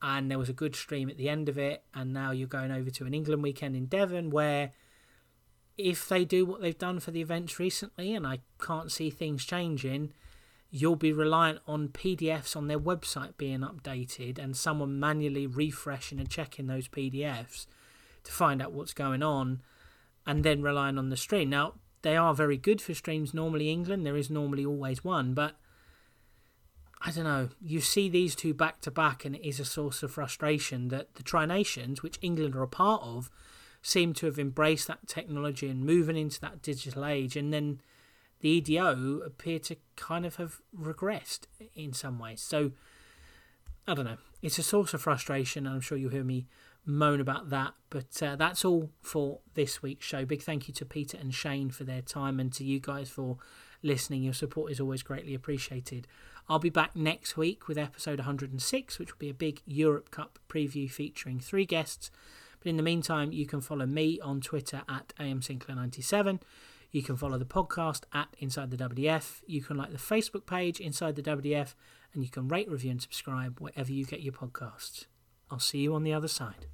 [0.00, 2.72] and there was a good stream at the end of it, and now you're going
[2.72, 4.72] over to an England weekend in Devon where
[5.78, 9.44] if they do what they've done for the events recently, and I can't see things
[9.44, 10.12] changing,
[10.70, 16.30] you'll be reliant on PDFs on their website being updated and someone manually refreshing and
[16.30, 17.66] checking those PDFs
[18.24, 19.60] to find out what's going on
[20.26, 21.50] and then relying on the stream.
[21.50, 25.56] Now, they are very good for streams normally England, there is normally always one, but
[27.04, 27.48] I don't know.
[27.60, 31.14] You see these two back to back, and it is a source of frustration that
[31.14, 33.28] the Tri Nations, which England are a part of,
[33.82, 37.80] seem to have embraced that technology and moving into that digital age, and then
[38.40, 41.42] the EDO appear to kind of have regressed
[41.74, 42.40] in some ways.
[42.40, 42.72] So
[43.86, 44.18] I don't know.
[44.40, 46.46] It's a source of frustration, and I'm sure you'll hear me
[46.84, 47.74] moan about that.
[47.90, 50.24] But uh, that's all for this week's show.
[50.24, 53.38] Big thank you to Peter and Shane for their time, and to you guys for
[53.82, 54.22] listening.
[54.22, 56.06] Your support is always greatly appreciated.
[56.48, 60.38] I'll be back next week with episode 106, which will be a big Europe Cup
[60.48, 62.10] preview featuring three guests.
[62.62, 66.40] But in the meantime, you can follow me on Twitter at amsinclair97.
[66.92, 69.40] You can follow the podcast at Inside the WDF.
[69.46, 71.74] You can like the Facebook page Inside the WDF,
[72.14, 75.06] and you can rate, review, and subscribe wherever you get your podcasts.
[75.50, 76.66] I'll see you on the other side.